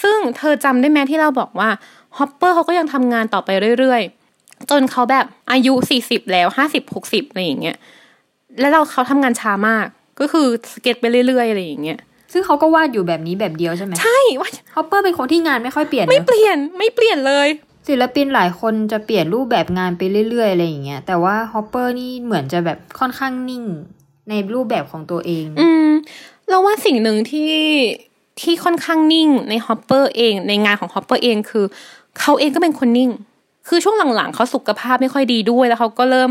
[0.01, 1.69] ซึ่งเธอจำได้ไหมที่เราบอกว่า
[2.17, 7.77] ฮอปเปอร์เขาก็ยังทำงานต่อไปเรื่อยๆ จนเขาแบบอายุสี่สิบแล้วห้าสิบหกสิบอะไรอย่างเงี้ย
[8.59, 9.85] และเราเขาทำงานช้ามาก
[10.19, 11.99] ก็คือสเก็ตไปเรื่อยๆ อะไรอย่างเงี้ย
[12.33, 17.47] ซึ่งเขาก็วาดอยู่แบบนี้แบบเดียวใช่ไหมใช่ว่าฮอปเปอร์เป็นคนที่งานไม่ค่อยเปลี่ยนไม่นะเปลี่ยนไม่เปลี่ยนเลย
[17.87, 23.63] ศิลปินหลายคนจะเปลี่ยนรูปแบบงานไปเรื่อยๆ อะไรอย่างเงี้ย แต่ว่าฮอปเปอร์นี่เหมือนจะแบบค่อนข้างนิ่ง
[24.29, 25.89] ในรูปแบบของตัวเอง อืม
[26.49, 27.53] เราว่าสิ่งหนึ่งที่
[28.41, 31.65] ที่ค่อนข้างนิ่งในฮอปเปอร์เองในงานของฮอปเปอร์เองคือ
[32.19, 33.11] เขาเองก็เป็นคนนิ่ง
[33.67, 36.29] คือช่วงหลังๆเขาสุขภาพไม่ค่อยดีด้วยแล้วเขาก็เริ่ม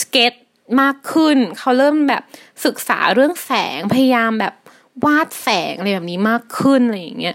[0.00, 0.32] สเก็ต
[0.80, 2.22] มากขึ้น เขาเริ่มแบบ
[2.64, 4.54] ศึกษาเรื่องแสงพยายามแบบ
[5.04, 7.34] วาดแสงอะไรแบบนี้มากขึ้นอะไรอย่างเงี้ย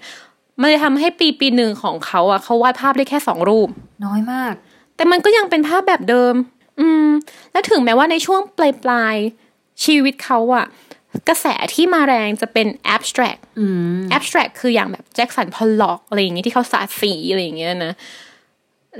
[0.59, 3.69] มันเลยทำให้ปีปีหนึ่งของเขาอะเขาวาดภาพได้แค่สองรูป
[4.05, 4.53] น้อยมาก
[4.95, 6.33] แต่มันก็ยังเป็นภาพแบบเดิม
[6.79, 7.07] อืม
[7.51, 10.65] และถึงแม้ว่าในช่วงปลายปลายๆชีวิตเขาอะ
[11.29, 17.93] กระแสที่มาแรงจะเป็น abstract อืม abstract คืออย่างแบบแจ็คสันพอลล็อกอะไรอย่างเงี้ยที่เขาสาดสีอะไรอย่างเงี้ยนะ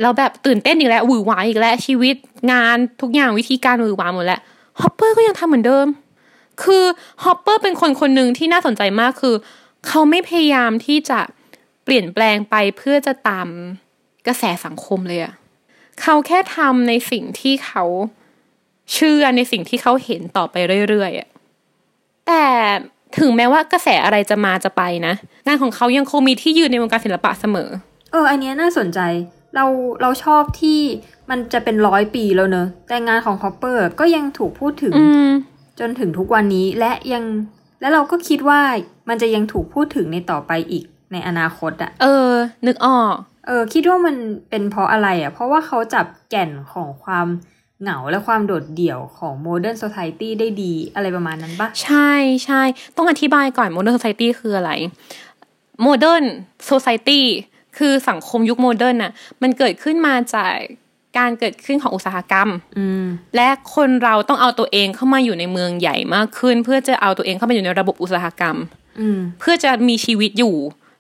[0.02, 2.16] แล้วแบบตื่นเต้นอีกแล้วหวือหวาอีกแล้วชีวิต
[2.52, 4.42] งานทุกอย่างวิธีการหวือหวาหมดแล้ว
[4.82, 5.88] ฮอปเปอร์ก็ยังทำเหมือนเดิม
[6.64, 6.84] คือ
[7.24, 9.36] ฮอปเปอร์เป็นคนคนหนึ่งที่น่าสนใจมากคือ
[9.88, 11.20] เขาไม่พยายามที่จะ
[11.84, 13.48] เปลี่ยนแปลงไปเพื่อจะตาม
[14.28, 15.34] กระแสสังคมเลยอะ
[16.02, 17.84] เขาแค่ทำในสิ่งที่เขา
[18.94, 20.56] เชื่อในสิ่งที่เขาเห็นต่อไป
[20.90, 21.30] เรื่อยๆอะ
[22.28, 22.44] แต่
[23.20, 25.14] ถึงแม้ว่ากระแสอะไรจะมาจะไปนะ
[25.48, 27.70] งานของเขายังคงมีที่ยืนในวงการศิลปะเสมอ
[28.12, 29.00] เออ อันเนี้ยน่าสนใจ
[29.56, 29.66] เรา
[30.02, 30.80] เราชอบที่
[31.30, 35.30] มันจะเป็นร้อยปีแล้วเนอะแต่งานของฮอปเปอร์ก็ยังถูกพูดถึงอืม
[35.80, 37.24] จนถึงทุกวันนี้และยัง
[37.82, 38.60] และเราก็คิดว่า
[39.10, 42.32] มันจะยังถูกพูดถึงในต่อไปอีกในอนาคตอะเออ
[42.68, 43.16] นึกออก
[43.48, 44.16] เออ คิดว่ามัน
[44.50, 47.28] เป็นเพราะอะไรอะเพราะว่าเขาจับแก่นของความ
[47.84, 52.12] เหงาและความโดดเดี่ยวของโมเดิร์น o ซ i ตี้ได้ดีอะไรประมาณนั้นปะใช่
[52.46, 52.62] ใช่
[52.98, 54.72] ต้องอธิบายก่อน Modern Society คืออะไร
[55.86, 56.26] Modern
[56.70, 57.22] Society
[57.78, 60.54] คือสังคมยุค modern น่ะมันเกิดขึ้นมาจาก
[61.18, 68.58] การเกิดขึ้นของอุตสาหกรรมอืมและคนเราต้องเอาตัวเองเข้ามาอยู่ในเมืองใหญ่มากขึ้น เพื่อจะเอาตัวเองเข้ามาอยู่ในระบบอุตสาหกรรม
[69.00, 70.56] อืมเพื่อจะมีชีวิตอยู่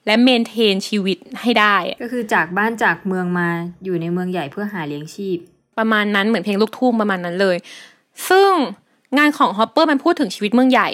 [0.05, 3.49] และ maintain ชีวิตให้ได้อะก็คือจากบ้านจากเมืองมา
[3.83, 5.37] อยู่ในเมืองใหญ่เพื่อหาเลี้ยงชีพ
[5.77, 7.57] ประมาณนั้นเหมือนเพลงลูกทุ่งประมาณนั้นเลย
[8.29, 8.51] ซึ่ง
[9.17, 10.89] งานของฮอปเปอร์มันพูดถึงชีวิตเมืองใหญ่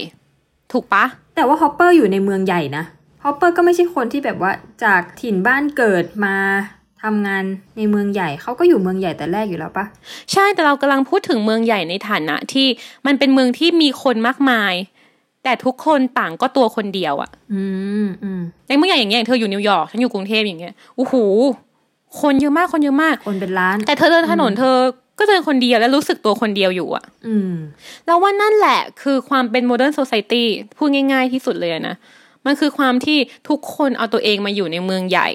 [0.72, 2.84] ถูกปะ แต่ว่าฮอปเปอร์อยู่ในเมืองใหญ่นะ
[3.24, 4.52] ฮอปเปอร์ก็ไม่ใช่คนที่แบบว่า
[4.84, 6.36] จากถิ่นบ้านเกิดมา
[7.04, 7.44] ทำงาน
[7.78, 9.86] ในเมืองใหญ่เขาก็อยู่เมืองใหญ่แต่แรกอยู่แล้วปะ
[10.32, 12.68] ใช่แต่เรากำลังพูดถึงเมืองใหญ่ในฐานะที่
[13.06, 14.74] มันเป็นเมืองที่มีคนมากมาย
[15.44, 17.64] แต่ทุกคนต่างก็ตัวคนเดียวอะอื
[18.06, 21.14] มอืมในเมืองใหญ่อย่างเงี้ยอย่างเธออยู่นิวยอร์กฉันอยู่กรุงเทพอย่างเงี้ยโอ้โห
[22.22, 24.76] คนเยอะมากคนเยอะมาก คนเป็นล้าน แต่เธอเดินถนนเธอ
[25.20, 27.54] ก็เดินคนเดียวและรู้สึกตัวคนเดียวอยู่อะอืม
[28.06, 31.96] แล้วว่านั่นแหละคือความเป็นโมเดิร์นโซซ i ตี้พูดง่าย ๆที่สุดเลยนะ
[32.46, 33.18] มันคือความที่
[33.50, 35.30] ทุกคนเอาตัวเองมาอยู่ในเมืองใหญ่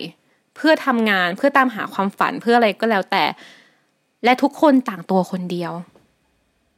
[0.56, 3.24] เพื่อทำงานเพื่อตามหาความฝันเพื่ออะไรก็แล้วแต่
[4.24, 5.72] และทุกคนต่างตัวคนเดียว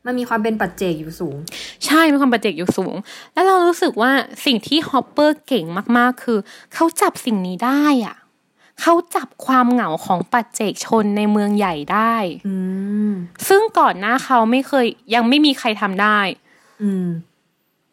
[0.06, 1.36] มันมีความเป็นปัจเจกอยู่สูง
[1.86, 2.94] ใช่มีความปัจเจกอยู่สูง
[3.34, 4.12] แล้วเรารู้สึกว่า
[4.46, 5.64] สิ่งที่ฮอปเปอร์เก่ง
[5.96, 6.38] มากๆ คือ
[6.74, 8.16] เขาจับสิ่งนี้ได้อะ
[8.80, 12.14] เขาจับความเหงาของปัจเจกชนในเมืองใหญ่ได้
[12.48, 12.54] อื
[13.10, 13.12] ม
[13.48, 16.18] ซึ่งก่อนหน้าเขาไม่เคย ยังไม่มีใครทำได้
[16.82, 17.06] อืม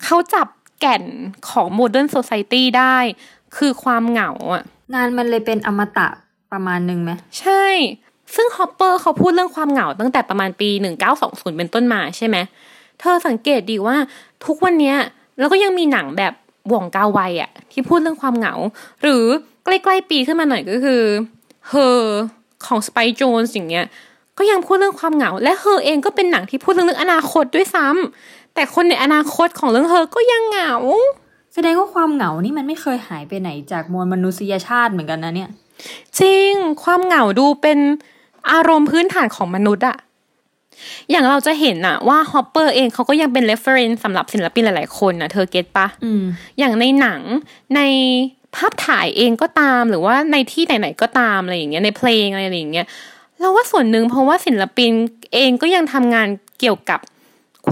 [0.03, 0.47] เขาจับ
[0.79, 1.03] แก่น
[1.49, 2.97] ของโมเดิร์นโซซ i ตี้ได้
[3.57, 6.07] คือความเหงาอะ งานมันเลยเป็นอมตะ
[6.51, 7.65] ประมาณหนึ่งไหม ใช่
[8.35, 10.69] ซึ่งฮอปเปอร์เขาพูดเรื่องความเหงาตั้งแต่ประมาณปี
[11.13, 12.37] 1920 เป็นต้นมาใช่ไหม
[12.99, 13.95] เธอสังเกตดีว่า
[14.45, 14.97] ทุกวันเนี้ย
[15.39, 16.33] แล้วก็ยังมีหนังแบบ
[16.69, 18.53] หว่องกาไวอะที่พูดเรื่องความเหงา
[19.01, 19.25] หรือ
[19.63, 21.01] ใกล้ๆปีขึ้นมาหน่อยก็คือ
[21.71, 22.01] Her
[22.65, 23.85] ของ Spike Jones อย่างเงี้ย
[24.37, 30.73] ก็ยังพูดเรื่องความเหงา และ Her เองก็เป็นหนังที่พูดเรื่องอนาคตด้วยซ้ำแต่คนในอนาคตของเรื่อง Her ก็ยังเหงา
[31.53, 35.49] แสดงว่าความเหงานี่มันไม่เคยหายไปไหนจากมวลมนุษยชาติเหมือนกันนะเนี่ย
[36.19, 36.51] จริง
[36.83, 37.79] ความเหงาดูเป็น
[38.51, 39.97] อารมณ์พื้นฐานของมนุษย์อะ
[41.11, 46.23] อย่างเราจะเห็นอะว่าฮอปเปอร์เองเขาก็ยังเป็น reference สำหรับศิลปินหลายๆคนนะเธอเก็ตปะอืม
[46.59, 47.21] อย่างในหนัง
[47.75, 47.81] ใน
[48.55, 52.87] ภาพถ่ายเองก็ตามหรือว่าในที่ไหนๆก็ตามอะไรอย่างเงี้ยในเพลงอะไรอย่างเงี้ย
[53.39, 54.91] เราว่าส่วนหนึ่งเพราะว่าศิลปิน
[55.33, 56.27] เองก็ยังทำงาน
[56.59, 56.99] เกี่ยวกับ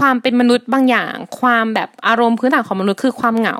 [0.04, 3.56] วามเป็นมนุษย์บางอย่าง ความแบบอารมณ์พื้นฐานของมนุษย์คือความเหงา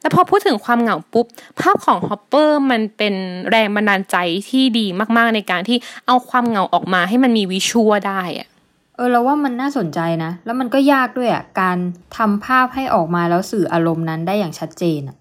[0.00, 1.26] แล้วพอพูดถึงความเหงาปุ๊บ
[1.60, 3.14] ภาพของฮอปเปอร์มันเป็น
[3.50, 4.16] แรงบันดาลใจ
[4.48, 8.48] ที่ดีมากๆในการที่เอาความเหงาออกมาให้มันมีวิชัวได้อะ
[8.96, 11.76] เออเราว่ามันน่าสนใจนะ แล้วมันก็ยากด้วยอะการ
[12.16, 15.16] ทำภาพให้ออกมาแล้วสื่ออารมณ์นั้นได้อย่างชัดเจนอะ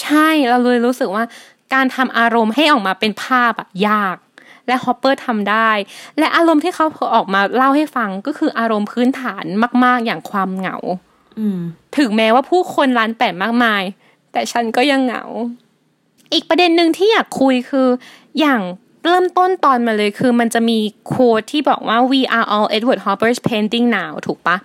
[0.00, 1.24] ใช่เราเลยรู้สึกว่า
[1.74, 4.16] การทำอารมณ์ให้ออกมาเป็นภาพอะยาก
[4.66, 5.70] และฮอปเปอร์ทำได้
[6.18, 9.44] และอารมณ์ที่เขาออกมาเล่าให้ฟังก็คืออารมณ์พื้นฐาน
[9.84, 10.76] มาก ๆ อย่างความเหงา
[11.38, 11.60] อืม
[11.98, 13.82] ถึงแม้ว่าผู้คนล้านแปดมากมาย
[14.32, 15.24] แต่ฉันก็ยังเหงา
[16.32, 17.88] อีกประเด็นหนึ่งที่อยากคุยคือ
[18.40, 18.60] อย่าง
[19.04, 24.56] เริ่มต้นตอนมาเลยคือมันจะมี quote ที่บอกว่า we are all Edward Hopper's painting now ถูกปะ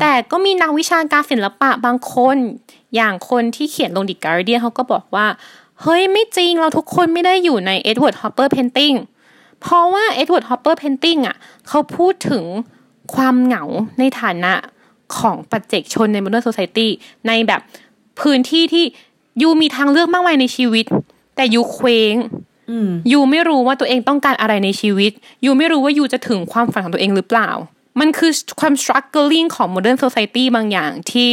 [0.00, 2.36] แต่ก็มีนักวิชาการศิลปะบางคน
[2.96, 5.26] อย่างคนที่เขียนลง The Guardian เขาก็บอกว่า
[5.82, 8.96] เฮ้ย ไม่จริงเราทุกคนไม่ได้อยู่ใน Edward Hopper painting
[9.60, 11.36] เพราะว่า Edward Hopper painting อะ
[11.68, 12.44] เขาพูดถึง
[13.14, 13.62] ความเหงา
[13.98, 14.52] ในฐานะ
[15.18, 16.88] ของปัจเจกชนใน modern society
[17.28, 17.60] ในแบบ
[18.20, 18.84] พื้นที่ที่
[19.42, 20.86] ยูมีทางเลือกมากมายในชีวิต
[21.36, 22.49] แต่ยูเคว้งอืม
[23.12, 25.12] ยูไม่รู้ว่าตัวเองต้องการอะไรในชีวิต
[25.44, 27.50] ยูไม่รู้ว่ายูจะถึงความฝันของตัวเองหรือเปล่า
[28.00, 31.30] มันคือความ struggling ของ modern society บางอย่างที่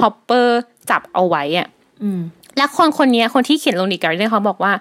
[0.00, 1.68] ฮอปเปอร์จับเอาไว้อะ
[2.02, 2.20] อืม
[2.56, 4.72] และคนคนนี้คนที่เขียนลง The Guardian เขาบอกว่า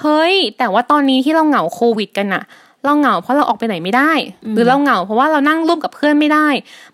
[0.00, 2.44] เฮ้ย แต่ว่าตอนนี้ที่เราเหงาโควิดกันอะ
[2.84, 4.12] เราเหงาเพราะเราออกไปไหนไม่ได้
[4.54, 6.48] หรือเราเหงาเพราะว่าเรานั่งร่วมกับเพื่อนไม่ได้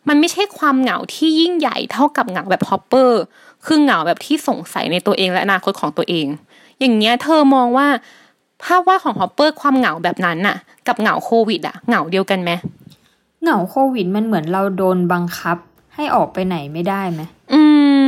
[0.09, 3.20] มันไม่ใช่ความเหงาที่ยิ่งใหญ่เท่ากับเหงาแบบฮอปเปอร์
[3.66, 6.26] คือเหงาแบบที่สงสัยในตัวเองและอนาคตของตัวเอง
[6.81, 7.88] อย่างเงี้ยเธอมองว่า
[8.62, 12.50] ภาพวาดของฮอปเปอร์ความเหงาแบบนั้นน่ะ กับเหงาโควิดอะเหงาเดียวกันไหม
[13.42, 15.56] เหงาโควิดมันเหมือนเราโดนบังคับ
[15.94, 17.20] ให้ออกไปไหนไม่ได้ไหม
[17.52, 17.60] อื
[18.00, 18.02] ม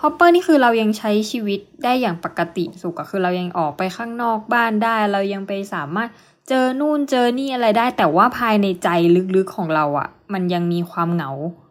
[0.00, 6.08] ฮอปเปอร์นี่คือเรายังใช้ชีวิตได้อย่างปกติสุขอะคือเรายังออกไปข้างนอกบ้านได้ เรายังไปสามารถ
[6.48, 8.88] เจอนู่นเจอนี่อะไรได้ แต่ว่าภายในใจ
[9.36, 11.30] ลึกๆของเราอะมันยังมีความเหงา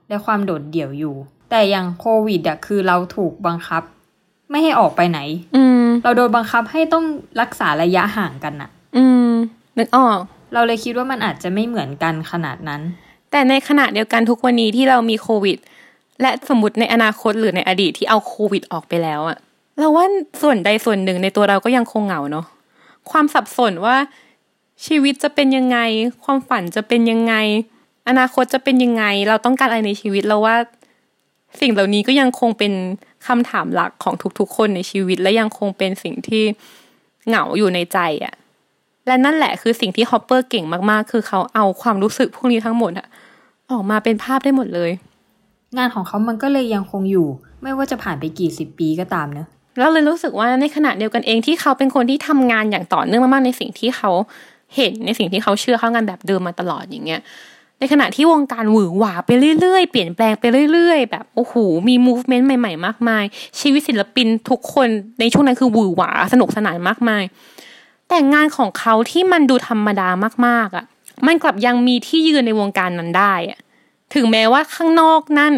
[0.10, 1.15] และความโดดเดี่ยวอยู่
[1.49, 3.84] แต่อย่างโควิดอะคือเราถูกบังคับ
[4.49, 5.19] ไม่ให้ออกไปไหน
[5.55, 7.06] อืม เราโดนบังคับให้ต้อง
[7.41, 9.30] รักษาระยะห่างกันอะอืม
[9.77, 10.19] นึกออก
[10.54, 12.82] เราเลยคิดว่ามันอาจจะไม่เหมือนกันขนาดนั้น
[13.32, 15.58] แต่ในขณะเดียวกันทุกวันนี้ที่เรามีโควิด
[16.21, 19.38] และสมมติในอนาคตหรือในอดีตที่เอาโควิดออกไปแล้วอะ
[19.80, 20.06] เราว่า
[20.41, 22.45] ส่วนใดส่วนหนึ่งในตัวเราก็ยังคงเหงาเนาะ
[23.12, 23.97] ความสับสนว่า
[24.86, 25.77] ชีวิตจะเป็นยังไง
[26.23, 27.36] ความฝันจะเป็นยังไง
[28.08, 30.56] อนาคตจะเป็นยังไง เราต้องการอะไรในชีวิตเราว่า
[31.60, 32.74] สิ่งเหล่านี้ก็ยังคงเป็น
[33.28, 36.44] คำถามหลักของทุกๆ คนในชีวิต และยังคงเป็นสิ่งที่
[37.28, 38.34] เหงาอยู่ในใจอะ
[39.08, 43.08] และนั่นแหละคือสิ่งที่ฮอปเปอร์เก่งมากๆ คือเขาเอาความรู้สึกพวกนี้ทั้งหมดอะ
[43.72, 44.92] ออกมาเป็นภาพได้หมดเลย
[45.78, 47.28] งานของเขามันก็เลยยังคงอยู่
[47.64, 54.12] ไม่ว่าจะผ่านไปกี่สิบปีก็ตามเนอะแล้วเลยรู้สึกว่าในขณะเดียวกันเองที่เขาเป็นคนที่ทำงานอย่างต่อเนื่องมากๆในสิ่งที่เขา
[54.76, 57.22] เห็นในสิ่งที่เขาเชื่อเข้างานแบบเดิมมาตลอดอย่างเงี้ย
[57.82, 61.54] ในขณะที่วงการหวือหวาไปเรื่อยๆ เปลี่ยนแปลงไปเรื่อยๆ แบบโอ้โห
[61.88, 63.24] มี movement ใหม่ๆ มากมาย
[63.60, 64.88] ชีวิตศิลปินทุกคน
[65.20, 67.24] ในช่วงนั้นคือหวือหวาสนุกสนานมากมาย
[68.10, 70.10] แต่งานของเขาที่มันดูธรรมดา
[70.48, 70.86] มากๆอะ
[71.28, 73.60] มันกลับยังมีที่ยืนในวงการนั้นได้อะ
[74.13, 75.54] ถึงแม้ว่าข้างนอกนั่น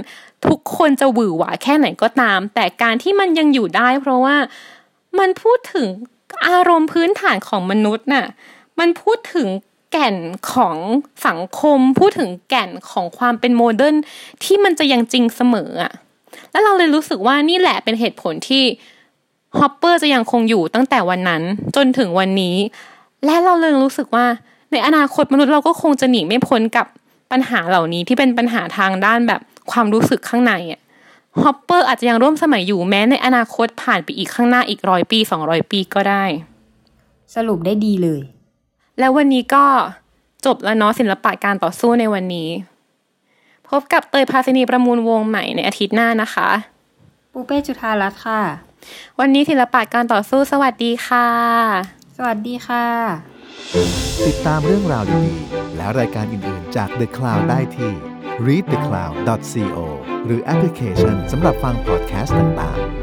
[0.48, 4.36] ทุกคนจะหวือหวาแค่ไหนก็ตาม แต่การที่มันยังอยู่ได้ เพราะว่า
[5.20, 5.88] มันพูดถึง
[6.48, 8.28] อารมณ์พื้นฐานของมนุษย์น่ะ
[8.80, 9.48] มันพูดถึง
[9.94, 10.16] แก่น
[10.54, 10.78] ของ
[11.28, 13.96] สังคม พูดถึงแก่นของความเป็น modern
[14.44, 15.94] ที่มันจะยังจริงเสมออะ
[16.52, 18.64] แล้วเราเลยรู้สึกว่านี่แหละเป็นเหตุผลที่
[19.60, 21.42] ฮอปเปอร์จะยังคงอยู่ตั้งแต่วันนั้น
[21.76, 22.56] จนถึงวันนี้
[23.26, 24.26] และเราเลยรู้สึกว่า
[24.72, 26.86] ในอนาคตมนุษย์เราก็คงจะหนีไม่พ้นกับ
[27.32, 30.82] ปัญหาเหล่านี้ที่เป็นปัญหาทางด้านแบบความรู้สึกข้างในอะ
[31.42, 36.24] ฮอปเปอร์อาจจะยังร่วมสมัยอยู่แม้ในอนาคตผ่านไปอีกข้างหน้าอีกร้อยปีสองร้อยปีก็ได้
[37.36, 38.22] สรุปได้ดีเลย
[39.00, 39.66] แล้ววันนี้ก็
[40.46, 42.50] จบแล้วเนาะศิลปะการต่อสู้ในวันนี้
[43.70, 46.50] พบกับเตยพาสินีประมูลวงใหม่ในอาทิตย์หน้านะคะ
[47.32, 48.42] ปูเป้จุธารัตน์ค่ะ
[49.20, 51.28] วันนี้ศิลปะการต่อสู้สวัสดีค่ะ
[52.18, 52.86] สวัสดีค่ะ
[54.26, 57.92] ติดตามเรื่องราวดีๆ และรายการอื่นๆ จาก The Cloud ได้ที่
[58.48, 59.78] readthecloud.co
[60.26, 63.03] หรือแอปพลิเคชันสำหรับฟังพอดแคสต์ต่างๆ